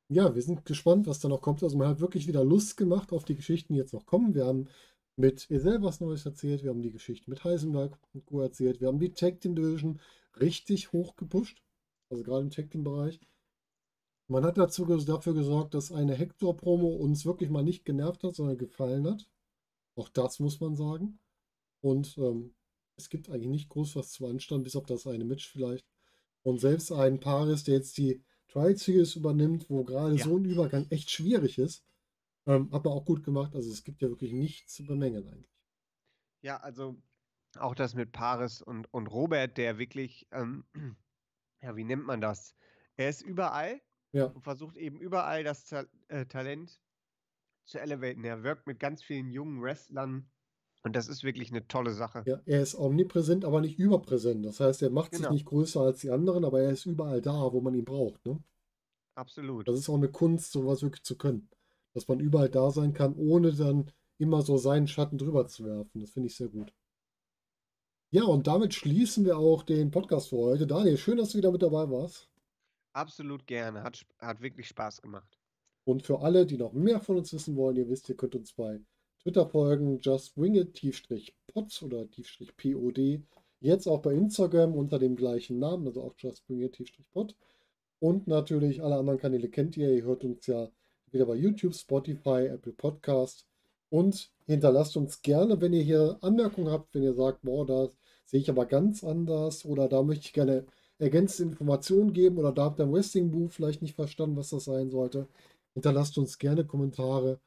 [0.08, 1.64] Ja, wir sind gespannt, was da noch kommt.
[1.64, 4.34] Also man hat wirklich wieder Lust gemacht auf die Geschichten, die jetzt noch kommen.
[4.34, 4.68] Wir haben
[5.20, 8.40] mit Esel was Neues erzählt, wir haben die Geschichte mit Heisenberg und Co.
[8.40, 10.00] erzählt, wir haben die Tag Team Division
[10.40, 11.62] richtig hoch gepusht,
[12.08, 13.20] also gerade im Tag Team Bereich.
[14.28, 18.56] Man hat dazu dafür gesorgt, dass eine Hector-Promo uns wirklich mal nicht genervt hat, sondern
[18.56, 19.28] gefallen hat.
[19.96, 21.18] Auch das muss man sagen.
[21.80, 22.54] Und ähm,
[22.96, 25.84] es gibt eigentlich nicht groß was zu anstanden, bis auf das eine Match vielleicht.
[26.42, 30.24] Und selbst ein Paris, der jetzt die Trial Series übernimmt, wo gerade Ja.
[30.24, 31.84] so ein Übergang echt schwierig ist,
[32.46, 33.54] ähm, hat man auch gut gemacht.
[33.54, 35.50] Also es gibt ja wirklich nichts zu bemängeln eigentlich.
[36.42, 36.96] Ja, also
[37.58, 40.64] auch das mit Paris und, und Robert, der wirklich, ähm,
[41.62, 42.54] ja, wie nennt man das?
[42.96, 43.80] Er ist überall
[44.12, 46.80] Ja, und versucht eben überall das Ta äh, Talent
[47.66, 48.24] zu elevaten.
[48.24, 50.30] Er wirkt mit ganz vielen jungen Wrestlern
[50.82, 52.26] und das ist wirklich eine tolle Sache.
[52.26, 54.44] ja, er ist omnipräsent, aber nicht überpräsent.
[54.46, 55.32] Das heißt, er macht sich Genau.
[55.32, 58.24] nicht größer als die anderen, aber er ist überall da, wo man ihn braucht.
[58.24, 58.42] Ne?
[59.14, 59.68] Absolut.
[59.68, 61.50] Das ist auch eine Kunst, sowas wirklich zu können.
[61.94, 66.00] Dass man überall da sein kann, ohne dann immer so seinen Schatten drüber zu werfen.
[66.00, 66.72] Das finde ich sehr gut.
[68.12, 70.66] Ja, und damit schließen wir auch den Podcast für heute.
[70.66, 72.28] Daniel, schön, dass du wieder mit dabei warst.
[72.92, 73.82] Absolut gerne.
[73.82, 75.38] Hat, hat wirklich Spaß gemacht.
[75.84, 78.52] Und für alle, die noch mehr von uns wissen wollen, ihr wisst, ihr könnt uns
[78.52, 78.80] bei
[79.22, 82.06] Twitter folgen, justwingit-pod oder
[82.56, 82.98] pod.
[83.60, 87.36] Jetzt auch bei Instagram unter dem gleichen Namen, also auch justwingit-pod.
[88.00, 89.94] Und natürlich alle anderen Kanäle kennt ihr.
[89.94, 90.68] Ihr hört uns ja
[91.12, 93.46] wieder bei YouTube, Spotify, Apple Podcast.
[93.90, 98.40] Und hinterlasst uns gerne, wenn ihr hier Anmerkungen habt, wenn ihr sagt, boah, das sehe
[98.40, 100.64] ich aber ganz anders oder da möchte ich gerne
[100.98, 104.90] ergänzende Informationen geben oder da habt ihr im Wrestling-Buch vielleicht nicht verstanden, was das sein
[104.90, 105.26] sollte.
[105.74, 107.40] Hinterlasst uns gerne Kommentare.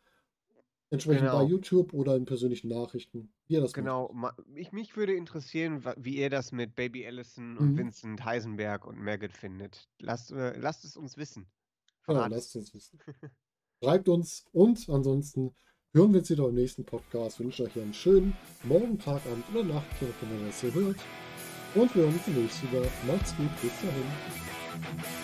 [0.89, 1.39] Entsprechend genau.
[1.39, 3.32] bei YouTube oder in persönlichen Nachrichten.
[3.47, 4.14] Wie ihr das genau.
[4.53, 7.78] Ich, mich würde interessieren, wie ihr das mit Baby Allison und mhm.
[7.78, 9.89] Vincent Heisenberg und Maggot findet.
[9.99, 11.47] Lasst, äh, lasst es uns wissen.
[12.07, 12.99] Ja, lasst uns wissen.
[13.84, 15.53] Schreibt uns und ansonsten
[15.91, 17.38] hören wir uns wieder im nächsten Podcast.
[17.38, 20.61] Ich wünsche euch einen schönen Morgen, Tag, Abend oder Nacht, je nachdem, wenn ihr das
[20.61, 20.95] hier hört.
[21.75, 22.88] Und wir hören uns nächstes Mal.
[23.05, 25.22] Macht's gut, bis dahin.